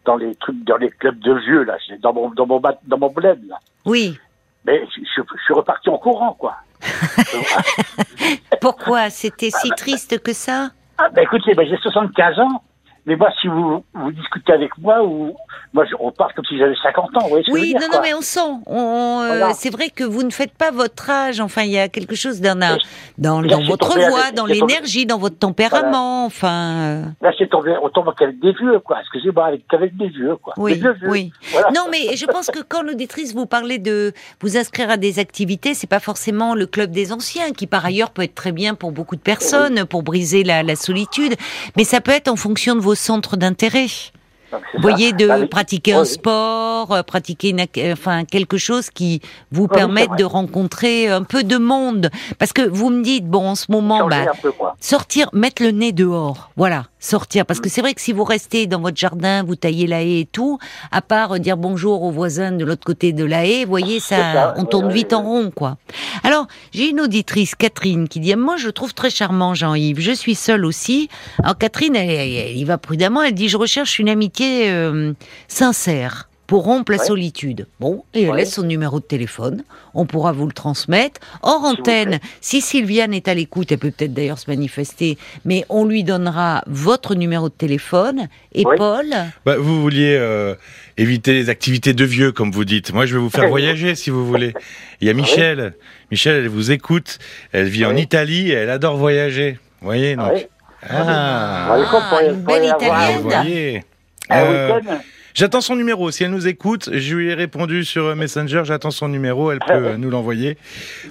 dans 0.04 0.16
les 0.16 0.35
trucs, 0.37 0.62
dans 0.64 0.76
les 0.76 0.90
clubs 0.90 1.18
de 1.20 1.33
vieux 1.35 1.62
là, 1.64 1.76
dans 2.00 2.12
mon 2.12 2.30
dans 2.30 2.46
mon 2.46 2.61
dans 2.61 2.98
mon 2.98 3.11
bled 3.11 3.40
là. 3.48 3.57
Oui. 3.85 4.18
Mais 4.66 4.87
je, 4.94 5.00
je- 5.00 5.22
je 5.38 5.42
suis 5.44 5.54
reparti 5.54 5.88
en 5.90 5.98
courant 5.98 6.33
quoi. 6.35 6.57
Pourquoi 8.61 9.11
C'était 9.11 9.50
si 9.50 9.70
triste 9.70 10.22
que 10.22 10.33
ça? 10.33 10.70
Ah, 10.98 11.09
ben 11.11 11.22
écoutez, 11.22 11.54
ben, 11.54 11.66
j'ai 11.68 11.76
75 11.78 12.38
ans. 12.40 12.62
Mais 13.07 13.17
moi, 13.17 13.29
si 13.40 13.49
vous, 13.49 13.85
vous 13.93 14.12
discutez 14.12 14.53
avec 14.55 14.71
moi, 14.79 15.03
ou 15.05 15.35
moi, 15.75 15.85
on 16.01 16.11
parle 16.11 16.33
comme 16.35 16.45
si 16.47 16.57
j'avais 16.57 16.75
50 16.83 17.05
ans. 17.17 17.21
Vous 17.25 17.29
voyez 17.29 17.45
ce 17.45 17.51
que 17.51 17.57
je 17.59 17.61
veux 17.61 17.67
Oui, 17.67 17.75
dire, 17.79 17.81
non, 17.90 17.97
non, 17.97 18.03
mais 18.03 18.14
on 18.14 18.23
sent. 18.23 18.40
On, 18.67 19.21
euh, 19.23 19.27
Voilà. 19.29 19.53
C'est 19.55 19.69
vrai 19.71 19.90
que 19.90 20.05
vous 20.05 20.23
ne 20.23 20.31
faites 20.31 20.55
pas 20.55 20.71
votre 20.71 21.11
âge. 21.11 21.38
Enfin, 21.40 21.62
il 21.64 21.71
y 21.73 21.79
a 21.79 21.88
quelque 21.88 22.14
chose 22.14 22.40
d'un 22.40 22.62
un- 22.62 22.79
dans, 23.19 23.43
Là, 23.43 23.57
dans 23.57 23.62
votre 23.64 23.93
voix, 24.09 24.21
avec- 24.23 24.35
dans 24.35 24.47
l'énergie, 24.47 25.05
dans 25.05 25.19
votre 25.19 25.38
tempérament. 25.38 26.25
Enfin, 26.25 26.73
euh, 26.77 27.05
Là, 27.21 27.33
c'est 27.38 27.49
tombé, 27.51 27.75
on 27.83 27.90
tombe 27.90 28.11
qu'avec 28.19 28.40
des 28.40 28.53
vieux, 28.53 28.79
quoi. 28.81 28.99
Excusez-moi, 29.01 29.47
avec, 29.47 29.64
des 29.97 30.09
vieux, 30.09 30.37
quoi. 30.37 30.55
oui, 30.57 30.73
Des 30.75 30.81
vieux 30.81 30.97
oui. 31.07 31.31
Voilà. 31.53 31.71
Non, 31.73 31.83
mais 31.90 32.17
je 32.17 32.25
pense 32.25 32.47
que 32.47 32.61
quand 32.67 32.83
l'auditrice 32.83 33.35
vous 33.35 33.45
parlait 33.47 33.79
de 33.79 34.12
vous 34.40 34.57
inscrire 34.57 34.88
à 34.90 34.97
des 34.97 35.19
activités, 35.19 35.75
c'est 35.75 35.87
pas 35.90 36.01
forcément 36.01 36.55
le 36.55 36.67
club 36.67 36.90
des 36.90 37.12
anciens, 37.12 37.53
qui 37.53 37.67
par 37.67 37.85
ailleurs 37.85 38.11
peut 38.12 38.23
être 38.23 38.35
très 38.35 38.53
bien 38.53 38.75
pour 38.75 38.93
beaucoup 38.93 39.17
de 39.17 39.21
personnes, 39.21 39.85
pour 39.85 40.03
briser 40.03 40.43
la, 40.43 40.62
la 40.62 40.77
solitude, 40.77 41.35
mais 41.77 41.85
ça 41.85 42.01
peut 42.01 42.12
être 42.12 42.29
en 42.29 42.37
fonction 42.37 42.75
de 42.75 42.81
vos 42.81 42.93
centres 42.94 43.37
d'intérêt. 43.37 43.87
Vous 44.52 44.83
voyez, 44.83 45.12
de 45.12 45.28
Ah 45.28 45.38
oui. 45.40 45.46
pratiquer 45.46 45.94
Oui, 45.94 46.00
un 46.00 46.04
sport, 46.04 46.92
euh, 46.92 47.02
pratiquer 47.02 47.48
une, 47.48 47.61
euh, 47.61 47.92
enfin 47.92 48.24
quelque 48.24 48.57
chose 48.57 48.88
qui 48.90 49.20
vous 49.50 49.62
oui, 49.64 49.68
permette 49.72 50.11
de 50.16 50.22
rencontrer 50.24 51.09
un 51.09 51.24
peu 51.24 51.42
de 51.42 51.57
monde. 51.57 52.11
Parce 52.38 52.52
que 52.52 52.62
vous 52.62 52.90
me 52.90 53.02
dites, 53.02 53.26
bon, 53.26 53.48
en 53.48 53.54
ce 53.57 53.66
moment, 53.70 54.07
bah, 54.07 54.26
peu, 54.40 54.52
sortir, 54.80 55.28
mettre 55.33 55.62
le 55.62 55.72
nez 55.72 55.90
dehors, 55.90 56.50
voilà, 56.57 56.85
sortir. 57.05 57.45
Parce 57.47 57.61
que 57.61 57.69
c'est 57.69 57.81
vrai 57.81 57.95
que 57.95 58.01
si 58.01 58.12
vous 58.12 58.25
restez 58.25 58.67
dans 58.67 58.81
votre 58.81 58.97
jardin, 58.97 59.43
vous 59.45 59.57
taillez 59.57 59.87
la 59.87 60.03
haie 60.03 60.21
et 60.21 60.27
tout, 60.27 60.59
à 60.90 61.03
part 61.03 61.33
euh, 61.33 61.38
dire 61.38 61.57
bonjour 61.57 62.03
aux 62.03 62.11
voisins 62.11 62.53
de 62.53 62.64
l'autre 62.64 62.85
côté 62.85 63.12
de 63.12 63.25
la 63.25 63.45
haie, 63.47 63.64
vous 63.64 63.71
voyez, 63.71 64.01
ça, 64.01 64.17
ça, 64.33 64.55
on 64.57 64.64
tourne 64.64 64.90
vite 64.93 65.12
en 65.12 65.23
rond, 65.23 65.51
quoi. 65.55 65.77
Alors, 66.23 66.47
j'ai 66.73 66.88
une 66.90 67.01
auditrice, 67.01 67.55
Catherine, 67.55 68.09
qui 68.09 68.21
dit, 68.21 68.35
moi, 68.37 68.57
je 68.57 68.69
trouve 68.71 68.95
très 68.95 69.11
charmant, 69.11 69.55
Jean-Yves. 69.55 70.01
Je 70.01 70.12
suis 70.12 70.35
seule 70.35 70.64
aussi. 70.64 71.09
Alors, 71.43 71.59
Catherine, 71.59 71.95
elle, 71.97 72.11
elle- 72.11 72.33
elle 72.51 72.57
y 72.57 72.64
va 72.64 72.79
prudemment. 72.79 73.23
Elle 73.23 73.35
dit, 73.35 73.49
je 73.49 73.57
recherche 73.57 73.99
une 73.99 74.09
amitié 74.09 74.71
euh, 74.71 75.12
sincère 75.49 76.29
pour 76.46 76.64
rompre 76.64 76.92
la 76.92 76.98
Ouais. 76.98 77.04
solitude. 77.07 77.66
Bon, 77.80 78.04
et 78.14 78.22
elle 78.24 78.30
Ouais. 78.30 78.37
laisse 78.38 78.54
son 78.54 78.62
numéro 78.62 79.00
de 79.00 79.04
téléphone. 79.04 79.62
On 79.94 80.04
pourra 80.07 80.33
vous 80.33 80.46
le 80.46 80.52
transmettre. 80.52 81.20
Hors 81.42 81.61
vous 81.61 81.66
antenne, 81.68 82.18
si 82.40 82.61
Sylviane 82.61 83.14
est 83.14 83.28
à 83.28 83.35
l'écoute, 83.35 83.72
elle 83.72 83.78
peut 83.78 83.90
peut-être 83.90 84.12
d'ailleurs 84.12 84.38
se 84.38 84.50
manifester, 84.50 85.16
mais 85.44 85.64
on 85.68 85.85
lui 85.85 86.04
donnera 86.04 86.62
votre 86.66 87.14
numéro 87.14 87.48
de 87.48 87.54
téléphone. 87.54 88.28
Et. 88.54 88.64
Paul, 88.64 89.07
Bah, 89.46 89.57
vous 89.57 89.80
vouliez 89.80 90.16
euh, 90.18 90.54
éviter 90.98 91.33
les 91.33 91.48
activités 91.48 91.92
de 91.94 92.04
vieux, 92.04 92.33
comme 92.33 92.50
vous 92.50 92.64
dites. 92.64 92.92
Moi, 92.92 93.07
je 93.07 93.14
vais 93.14 93.20
vous 93.20 93.30
faire 93.30 93.48
voyager 93.48 93.94
si 93.94 94.11
vous 94.11 94.26
voulez. 94.26 94.52
Il 95.00 95.07
y 95.07 95.11
a 95.11 95.14
Michel. 95.14 95.74
Michel, 96.11 96.37
elle 96.37 96.48
vous 96.48 96.70
écoute. 96.70 97.18
Elle 97.52 97.66
vit 97.68 97.85
en. 97.87 97.96
Italie 97.96 98.50
et 98.50 98.54
elle 98.54 98.70
adore 98.70 98.96
voyager. 98.96 99.59
Vous 99.80 99.87
voyez, 99.87 100.16
donc. 100.16 100.30
Oui. 100.35 100.46
Ah, 100.88 101.76
Ouais, 101.78 101.85
comme 101.90 102.02
pour- 102.11 102.20
une 102.20 102.42
belle 102.42 102.61
vous 102.62 102.68
italienne. 102.85 103.16
un- 103.16 103.20
voyez. 103.20 103.85
Euh. 104.30 104.80
J'attends 105.35 105.61
son 105.61 105.75
numéro. 105.75 106.12
Si 106.12 106.23
elle 106.23 106.31
nous 106.31 106.47
écoute, 106.47 106.88
je 106.92 107.14
lui 107.16 107.29
ai 107.31 107.35
répondu 107.35 107.85
sur 107.85 108.14
Messenger. 108.14 108.62
J'attends 108.64 108.92
son 108.92 109.09
numéro. 109.09 109.51
Elle 109.51 109.59
peut 109.59 109.97
nous 109.97 110.09
l'envoyer 110.09 110.57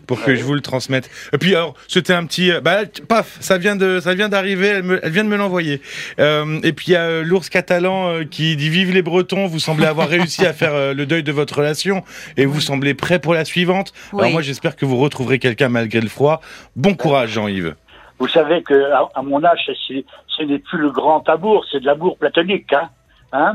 pour 0.07 0.23
que 0.23 0.33
je 0.33 0.43
vous 0.43 0.53
le 0.53 0.61
transmette. 0.61 1.09
Et 1.33 1.37
puis 1.37 1.53
alors, 1.55 1.73
c'était 1.89 2.13
un 2.13 2.25
petit. 2.25 2.49
euh, 2.49 2.61
Bah, 2.61 2.79
paf, 3.09 3.35
ça 3.41 3.57
vient 3.57 3.75
de, 3.75 3.99
ça 3.99 4.13
vient 4.13 4.29
d'arriver. 4.29 4.67
Elle, 4.67 4.83
me- 4.83 4.99
elle 5.05 5.11
vient 5.11 5.25
de 5.25 5.29
me 5.29 5.35
l'envoyer. 5.35 5.81
Euh, 6.19 6.59
et 6.63 6.71
puis 6.71 6.85
il 6.87 6.91
y 6.93 6.95
a 6.95 7.01
euh, 7.03 7.23
l'ours 7.23 7.49
catalan 7.49 8.07
euh, 8.11 8.23
qui 8.23 8.55
dit 8.55 8.69
vive 8.69 8.93
les 8.93 9.01
Bretons. 9.01 9.47
Vous 9.47 9.59
semblez 9.59 9.85
avoir 9.87 10.07
réussi 10.07 10.45
à 10.45 10.53
faire 10.53 10.93
le 10.93 11.05
deuil 11.05 11.23
de 11.23 11.31
votre 11.33 11.57
relation 11.57 12.03
et 12.37 12.45
vous 12.45 12.61
semblez 12.61 12.93
prêt 12.93 13.19
pour 13.19 13.33
la 13.33 13.43
suivante. 13.43 13.91
Alors 14.17 14.31
moi, 14.31 14.41
j'espère 14.41 14.77
que 14.77 14.85
vous 14.85 14.97
retrouverez 14.97 15.37
quelqu'un 15.37 15.67
malgré 15.67 15.99
le 15.99 16.07
froid. 16.07 16.39
Bon 16.77 16.93
courage, 16.95 17.31
Jean-Yves. 17.31 17.75
Vous 18.19 18.29
savez 18.29 18.63
que 18.63 18.73
à, 18.93 19.09
à 19.15 19.21
mon 19.21 19.43
âge, 19.43 19.69
ce 19.87 20.43
n'est 20.43 20.59
plus 20.59 20.77
le 20.79 20.91
grand 20.91 21.27
amour, 21.27 21.65
c'est 21.69 21.81
de 21.81 21.85
l'amour 21.85 22.17
platonique. 22.17 22.71
Hein 22.71 22.89
hein 23.33 23.53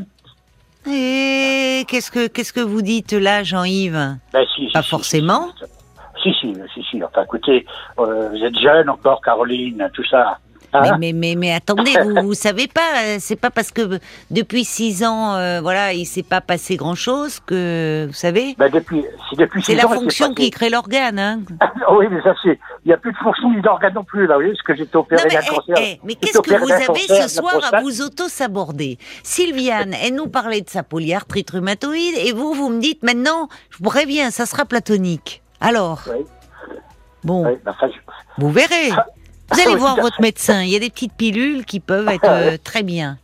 Et 0.86 1.84
qu'est-ce 1.88 2.10
que 2.10 2.26
qu'est-ce 2.28 2.52
que 2.52 2.60
vous 2.60 2.82
dites 2.82 3.12
là, 3.12 3.42
Jean-Yves 3.42 4.16
Ben, 4.32 4.46
si, 4.54 4.66
si, 4.66 4.72
Pas 4.72 4.82
si, 4.82 4.88
forcément. 4.88 5.48
Si, 6.22 6.32
si, 6.40 6.54
si, 6.74 6.82
si. 6.90 7.02
Enfin, 7.02 7.24
écoutez, 7.24 7.66
euh, 7.98 8.28
vous 8.30 8.44
êtes 8.44 8.58
jeune 8.58 8.88
encore, 8.88 9.20
Caroline, 9.20 9.90
tout 9.94 10.04
ça. 10.04 10.38
Mais, 10.74 10.88
Hein 10.90 10.96
mais, 11.00 11.12
mais, 11.14 11.34
mais 11.34 11.52
attendez, 11.54 11.92
vous, 12.02 12.14
vous 12.22 12.34
savez 12.34 12.66
pas, 12.68 12.80
euh, 13.02 13.16
c'est 13.20 13.36
pas 13.40 13.50
parce 13.50 13.70
que 13.70 13.98
depuis 14.30 14.64
six 14.64 15.02
ans, 15.02 15.34
euh, 15.34 15.60
voilà, 15.62 15.94
il 15.94 16.04
s'est 16.04 16.22
pas 16.22 16.40
passé 16.42 16.76
grand 16.76 16.94
chose 16.94 17.40
que, 17.40 18.04
vous 18.06 18.12
savez, 18.12 18.54
ben, 18.58 18.70
depuis, 18.70 19.02
si 19.30 19.36
depuis 19.36 19.62
c'est 19.62 19.74
la 19.74 19.86
ans, 19.86 19.94
fonction 19.94 20.34
qui 20.34 20.50
crée 20.50 20.68
l'organe, 20.68 21.18
hein. 21.18 21.40
oui, 21.92 22.06
mais 22.10 22.20
ça, 22.22 22.34
c'est. 22.42 22.58
Il 22.84 22.88
n'y 22.88 22.92
a 22.92 22.98
plus 22.98 23.12
de 23.12 23.16
fonction 23.16 23.50
ni 23.50 23.62
d'organe 23.62 23.94
non 23.94 24.04
plus, 24.04 24.26
là, 24.26 24.34
vous 24.34 24.40
voyez, 24.40 24.52
parce 24.52 24.62
que 24.62 24.76
j'ai 24.76 24.88
Non, 24.92 25.00
opéré 25.00 25.22
mais, 25.30 25.38
eh, 25.42 25.54
cancer. 25.54 25.76
eh, 25.80 26.00
mais 26.04 26.14
qu'est-ce 26.16 26.38
que 26.40 26.54
vous 26.54 26.70
avez 26.72 27.22
ce 27.22 27.28
soir 27.28 27.54
à 27.72 27.80
vous 27.80 28.02
auto-saborder? 28.02 28.98
Sylviane, 29.22 29.94
elle 30.04 30.14
nous 30.14 30.28
parlait 30.28 30.60
de 30.60 30.68
sa 30.68 30.82
polyarthrite 30.82 31.50
rhumatoïde, 31.50 32.14
et 32.18 32.32
vous, 32.32 32.52
vous 32.52 32.68
me 32.68 32.80
dites 32.80 33.02
maintenant, 33.02 33.48
je 33.70 33.78
vous 33.78 33.84
préviens, 33.84 34.30
ça 34.30 34.44
sera 34.44 34.66
platonique. 34.66 35.42
Alors, 35.60 36.02
Oui. 36.10 36.24
bon, 37.24 37.46
Oui, 37.46 37.58
ben, 37.64 37.72
enfin, 37.74 37.88
je- 37.88 38.42
vous 38.42 38.50
verrez. 38.50 38.90
Vous 39.50 39.60
allez 39.60 39.72
Oui, 39.72 39.78
voir 39.78 39.96
votre 39.96 40.20
médecin, 40.20 40.62
il 40.62 40.70
y 40.70 40.76
a 40.76 40.78
des 40.78 40.90
petites 40.90 41.14
pilules 41.14 41.64
qui 41.64 41.80
peuvent 41.80 42.08
être 42.08 42.28
euh, 42.28 42.56
très 42.62 42.82
bien. 42.82 43.18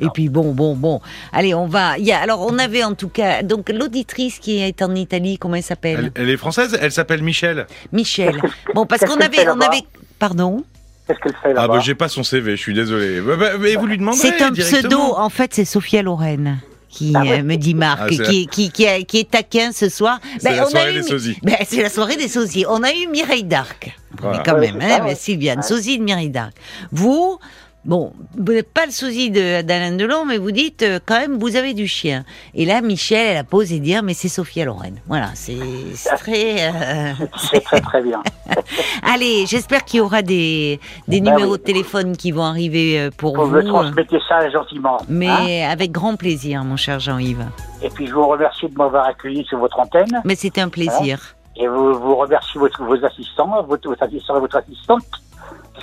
Et 0.00 0.08
puis 0.12 0.28
bon, 0.28 0.52
bon, 0.52 0.74
bon. 0.76 1.00
Allez, 1.32 1.54
on 1.54 1.66
va. 1.66 1.98
Il 1.98 2.04
y 2.04 2.12
a, 2.12 2.20
alors, 2.20 2.46
on 2.48 2.58
avait 2.58 2.84
en 2.84 2.94
tout 2.94 3.08
cas 3.08 3.42
donc 3.42 3.68
l'auditrice 3.70 4.38
qui 4.38 4.60
est 4.60 4.82
en 4.82 4.94
Italie. 4.94 5.38
Comment 5.38 5.56
elle 5.56 5.62
s'appelle? 5.62 6.12
Elle, 6.14 6.22
elle 6.22 6.30
est 6.30 6.36
française. 6.36 6.78
Elle 6.80 6.92
s'appelle 6.92 7.22
Michel. 7.22 7.66
Michel. 7.92 8.40
Bon, 8.74 8.86
parce 8.86 9.04
qu'on 9.04 9.16
avait, 9.16 9.48
on 9.48 9.60
avait. 9.60 9.82
Pardon? 10.18 10.62
Qu'est-ce 11.06 11.18
qu'elle 11.20 11.36
fait 11.42 11.54
Ah 11.56 11.68
bah 11.68 11.80
j'ai 11.80 11.94
pas 11.94 12.08
son 12.08 12.22
CV. 12.22 12.56
Je 12.56 12.60
suis 12.62 12.74
désolé. 12.74 13.20
Bah, 13.20 13.36
bah, 13.36 13.50
mais 13.58 13.76
vous 13.76 13.86
lui 13.86 13.96
demanderez 13.98 14.18
C'est 14.20 14.42
un 14.42 14.52
pseudo. 14.52 14.98
En 15.00 15.30
fait, 15.30 15.54
c'est 15.54 15.64
Sophia 15.64 16.02
Loren 16.02 16.58
qui 16.96 17.12
Ah 17.14 17.20
ouais. 17.22 17.40
euh, 17.40 17.42
me 17.42 17.56
dit 17.56 17.74
Marc, 17.74 18.00
Ah, 18.04 18.08
qui, 18.08 18.46
qui, 18.46 18.70
qui, 18.70 18.86
a- 18.86 19.02
qui 19.02 19.18
est 19.18 19.30
taquin 19.30 19.70
ce 19.72 19.88
soir? 19.88 20.18
C'est 20.38 20.56
la 20.56 20.62
on 20.62 20.66
a 20.66 20.70
soirée 20.70 20.90
eu 20.92 20.94
des 20.94 21.02
sosies. 21.02 21.36
Ben, 21.42 21.56
c'est 21.68 21.82
la 21.82 21.90
soirée 21.90 22.16
des 22.16 22.28
sosies. 22.28 22.64
On 22.68 22.82
a 22.82 22.90
eu 22.92 23.06
Mireille 23.08 23.44
d'Arc. 23.44 23.94
Voilà. 24.20 24.38
Mais 24.38 24.42
quand 24.44 24.58
Ouais, 24.58 24.72
même, 24.72 24.80
ça, 24.80 25.02
hein, 25.02 25.06
ouais. 25.06 25.14
Sylviane, 25.14 25.58
Ouais. 25.58 25.62
sosie 25.62 25.98
de 25.98 26.04
Mireille 26.04 26.30
d'Arc. 26.30 26.52
Vous, 26.92 27.38
bon, 27.86 28.12
vous 28.36 28.52
n'êtes 28.52 28.72
pas 28.72 28.84
le 28.86 28.92
sosie 28.92 29.30
de- 29.30 29.62
d'Alain 29.62 29.92
Delon, 29.96 30.24
mais 30.26 30.36
vous 30.38 30.50
dites 30.50 30.82
euh, 30.82 30.98
quand 31.04 31.18
même, 31.18 31.38
vous 31.38 31.56
avez 31.56 31.72
du 31.72 31.86
chien. 31.86 32.24
Et 32.54 32.64
là, 32.66 32.80
Michel, 32.82 33.26
elle 33.30 33.36
a 33.38 33.44
posé 33.44 33.78
dire, 33.78 34.02
mais 34.02 34.12
c'est 34.14 34.28
Sophia 34.28 34.64
Loren. 34.64 34.96
Voilà, 35.06 35.30
c'est 35.34 35.56
très. 36.18 36.68
euh, 36.68 37.12
C'est 37.38 37.62
très 37.64 37.80
très 37.80 38.02
bien. 38.02 38.22
Allez, 39.02 39.44
j'espère 39.46 39.84
qu'il 39.84 39.98
y 39.98 40.00
aura 40.00 40.22
des, 40.22 40.80
des 41.08 41.20
Ben 41.20 41.32
numéros 41.32 41.52
oui. 41.52 41.58
de 41.58 41.62
téléphone 41.64 42.16
qui 42.16 42.32
vont 42.32 42.42
arriver 42.44 42.98
euh, 43.00 43.10
pour 43.16 43.36
Vous 43.36 43.46
vous. 43.46 43.50
me 43.56 43.62
transmettez 43.64 44.18
ça 44.28 44.48
gentiment. 44.50 44.98
hein. 45.00 45.04
Mais 45.08 45.64
avec 45.64 45.92
grand 45.92 46.16
plaisir, 46.16 46.64
mon 46.64 46.76
cher 46.76 47.00
Jean-Yves. 47.00 47.46
Et 47.82 47.88
puis 47.90 48.06
je 48.06 48.12
vous 48.12 48.26
remercie 48.26 48.68
de 48.68 48.76
m'avoir 48.76 49.06
accueilli 49.06 49.44
sur 49.44 49.58
votre 49.58 49.78
antenne. 49.78 50.20
Mais 50.24 50.34
c'était 50.34 50.60
un 50.60 50.68
plaisir. 50.68 51.20
Et 51.58 51.68
vous, 51.68 51.94
vous 51.98 52.16
remercie 52.16 52.58
votre, 52.58 52.82
vos 52.84 53.02
assistants, 53.04 53.62
votre, 53.62 53.88
votre 53.88 54.02
assistant 54.02 54.36
et 54.36 54.40
votre 54.40 54.56
assistante. 54.56 55.04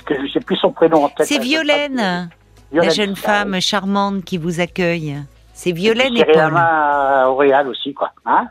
Que 0.06 0.14
je 0.16 0.20
ne 0.22 0.28
sais 0.28 0.40
plus 0.40 0.56
son 0.56 0.72
prénom 0.72 1.04
en 1.04 1.08
tête. 1.08 1.26
C'est 1.26 1.34
sais 1.34 1.40
Violaine, 1.40 1.96
pas. 1.96 2.02
la 2.02 2.28
Violaine, 2.72 2.90
jeune 2.94 3.16
femme 3.16 3.60
charmante 3.60 4.24
qui 4.24 4.38
vous 4.38 4.60
accueille. 4.60 5.16
C'est. 5.52 5.72
Violaine 5.72 6.16
et 6.16 6.24
la 6.24 6.24
Paul. 6.24 7.68
aussi, 7.68 7.94
quoi. 7.94 8.10
Hein 8.26 8.48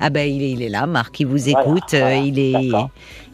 Ah 0.00 0.10
ben 0.10 0.28
il 0.28 0.42
est, 0.42 0.50
il 0.50 0.62
est 0.62 0.68
là, 0.68 0.86
Marc, 0.86 1.20
il 1.20 1.26
vous 1.26 1.44
Voilà, 1.50 1.60
écoute, 1.60 1.90
voilà, 1.90 2.06
euh, 2.06 2.14
il 2.16 2.38
est. 2.38 2.72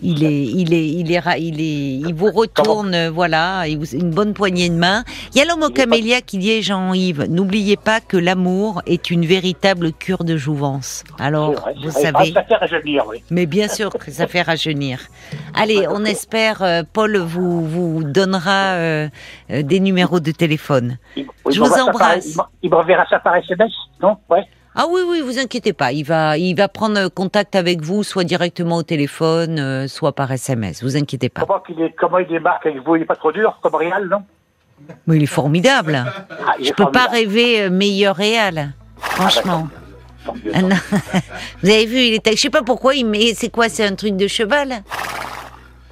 il 0.03 0.25
est, 0.25 0.43
il 0.45 0.73
est, 0.75 0.87
il 0.89 1.13
est, 1.13 1.23
il 1.41 1.61
est, 1.61 2.09
il 2.09 2.15
vous 2.15 2.31
retourne, 2.31 3.09
voilà, 3.09 3.67
une 3.69 4.11
bonne 4.11 4.35
poignée 4.35 4.69
de 4.69 4.75
main. 4.75 5.05
Il 5.35 5.39
y 5.39 5.41
a 5.43 5.45
l'homme 5.45 5.63
au 5.63 5.71
camélia 5.71 6.21
qui 6.21 6.39
dit 6.39 6.63
Jean-Yves, 6.63 7.27
n'oubliez 7.29 7.77
pas 7.77 8.01
que 8.01 8.17
l'amour 8.17 8.83
est 8.87 9.11
une 9.11 9.25
véritable 9.27 9.93
cure 9.93 10.25
de 10.25 10.37
jouvence. 10.37 11.05
Alors, 11.19 11.69
vous 11.83 11.91
savez, 11.91 12.33
Ah, 12.35 12.41
Ça 12.41 12.43
fait 12.45 12.57
rajeunir, 12.57 13.05
oui. 13.09 13.23
mais 13.31 13.47
bien 13.47 13.69
sûr 13.69 13.91
que 13.91 14.11
ça 14.11 14.27
fait 14.27 14.43
rajeunir. 14.43 15.01
Allez, 15.55 15.87
on 15.89 16.05
espère, 16.05 16.63
euh, 16.63 16.83
Paul 16.91 17.17
vous 17.19 17.67
vous 17.67 18.05
donnera 18.05 18.75
euh, 18.75 19.09
euh, 19.51 19.63
des 19.63 19.81
numéros 19.81 20.21
de 20.21 20.31
téléphone. 20.31 20.99
Je 21.17 21.59
vous 21.61 21.73
embrasse. 21.73 22.35
il 22.37 22.41
Il 22.65 22.71
m'enverra 22.71 23.05
ça 23.09 23.19
par 23.19 23.37
SMS, 23.37 23.73
non? 24.03 24.17
Ouais. 24.29 24.43
Ah 24.83 24.87
oui, 24.89 25.03
oui, 25.07 25.21
vous 25.21 25.39
inquiétez 25.39 25.75
pas. 25.75 25.93
Il 25.93 26.05
va, 26.05 26.39
il 26.39 26.55
va 26.55 26.67
prendre 26.67 27.09
contact 27.09 27.55
avec 27.55 27.83
vous, 27.83 28.03
soit 28.03 28.25
directement 28.25 28.79
au 28.79 28.83
téléphone, 28.83 29.59
euh, 29.59 29.89
soit 29.89 30.13
par 30.13 30.33
SMS. 30.33 30.83
Vous 30.83 30.97
inquiétez 30.97 31.29
pas. 31.29 31.43
Comment, 31.43 31.63
est, 31.85 31.95
comment 31.99 32.17
il 32.17 32.27
débarque 32.27 32.65
avec 32.65 32.83
vous? 32.83 32.97
Il 32.97 33.01
n'est 33.01 33.05
pas 33.05 33.15
trop 33.17 33.31
dur, 33.31 33.59
comme 33.61 33.75
Réal, 33.75 34.09
non? 34.09 34.23
Mais 35.07 35.17
il 35.19 35.23
est 35.25 35.27
formidable. 35.27 36.03
Ah, 36.07 36.55
il 36.59 36.65
Je 36.65 36.71
est 36.71 36.75
peux 36.75 36.91
pas 36.91 37.09
rêver 37.09 37.65
euh, 37.65 37.69
meilleur 37.69 38.17
réal. 38.17 38.73
Franchement. 38.97 39.69
Ah. 40.27 40.33
Vous 41.63 41.69
avez 41.69 41.85
vu, 41.85 41.99
il 41.99 42.15
est. 42.15 42.31
Je 42.31 42.41
sais 42.41 42.49
pas 42.49 42.63
pourquoi 42.63 42.95
il 42.95 43.05
met. 43.05 43.35
C'est 43.35 43.51
quoi 43.51 43.69
C'est 43.69 43.85
un 43.85 43.95
truc 43.95 44.17
de 44.17 44.29
cheval? 44.29 44.83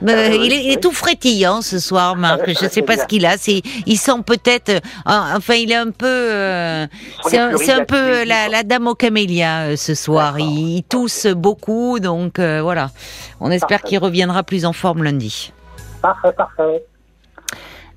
Ben, 0.00 0.16
Ah, 0.16 0.34
il, 0.34 0.52
est, 0.52 0.64
il 0.64 0.70
est 0.70 0.74
oui. 0.76 0.80
tout 0.80 0.92
frétillant 0.92 1.61
ce 1.61 1.80
soir, 1.80 2.14
Marc. 2.14 2.46
ouais, 2.46 2.54
Je 2.54 2.61
ça, 2.61 2.68
sais 2.68 2.82
pas 2.82 2.94
bien. 2.94 3.02
ce 3.02 3.08
qu'il 3.08 3.26
a. 3.26 3.37
C'est, 3.37 3.62
il 3.87 3.96
sent 3.98 4.22
peut-être. 4.24 4.68
euh, 4.70 4.80
Enfin, 5.04 5.54
il 5.54 5.72
est 5.72 5.76
un 5.76 5.90
peu. 5.90 6.06
euh, 6.06 6.87
c'est, 7.26 7.38
un, 7.38 7.84
peu 7.84 8.24
la, 8.24 8.62
dame 8.62 8.87
au 8.87 8.94
camélia 8.94 9.62
euh, 9.62 9.76
ce 9.76 9.94
soir. 9.94 10.38
Il, 10.38 10.76
il 10.76 10.82
tousse 10.84 11.26
beaucoup, 11.26 11.98
donc 11.98 12.38
euh, 12.38 12.61
voilà. 12.62 12.90
On 13.40 13.50
espère 13.50 13.80
Parfait. 13.80 13.88
qu'il 13.88 13.98
reviendra 13.98 14.44
plus 14.44 14.64
en 14.64 14.72
forme 14.72 15.02
lundi. 15.02 15.52
Parfait, 16.00 16.32
parfait. 16.32 16.84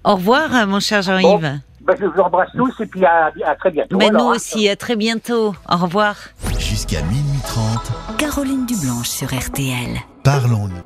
Au 0.03 0.15
revoir, 0.15 0.55
euh, 0.55 0.65
mon 0.65 0.79
cher 0.79 1.03
Jean-Yves. 1.03 1.59
Ben, 1.81 1.95
je 1.99 2.05
vous 2.05 2.19
embrasse 2.19 2.49
tous 2.57 2.73
et 2.79 2.85
puis 2.87 3.05
à, 3.05 3.31
à 3.45 3.55
très 3.55 3.69
bientôt. 3.69 3.97
Mais 3.97 4.07
alors, 4.09 4.23
nous 4.23 4.29
hein. 4.29 4.35
aussi. 4.37 4.67
À 4.69 4.75
très 4.75 4.95
bientôt. 4.95 5.53
Au 5.69 5.77
revoir. 5.77 6.15
Jusqu'à 6.57 7.01
minuit 7.03 7.39
30, 7.45 8.17
Caroline 8.17 8.65
Dublanche 8.65 9.09
sur 9.09 9.27
RTL. 9.27 9.99
parlons-nous. 10.23 10.81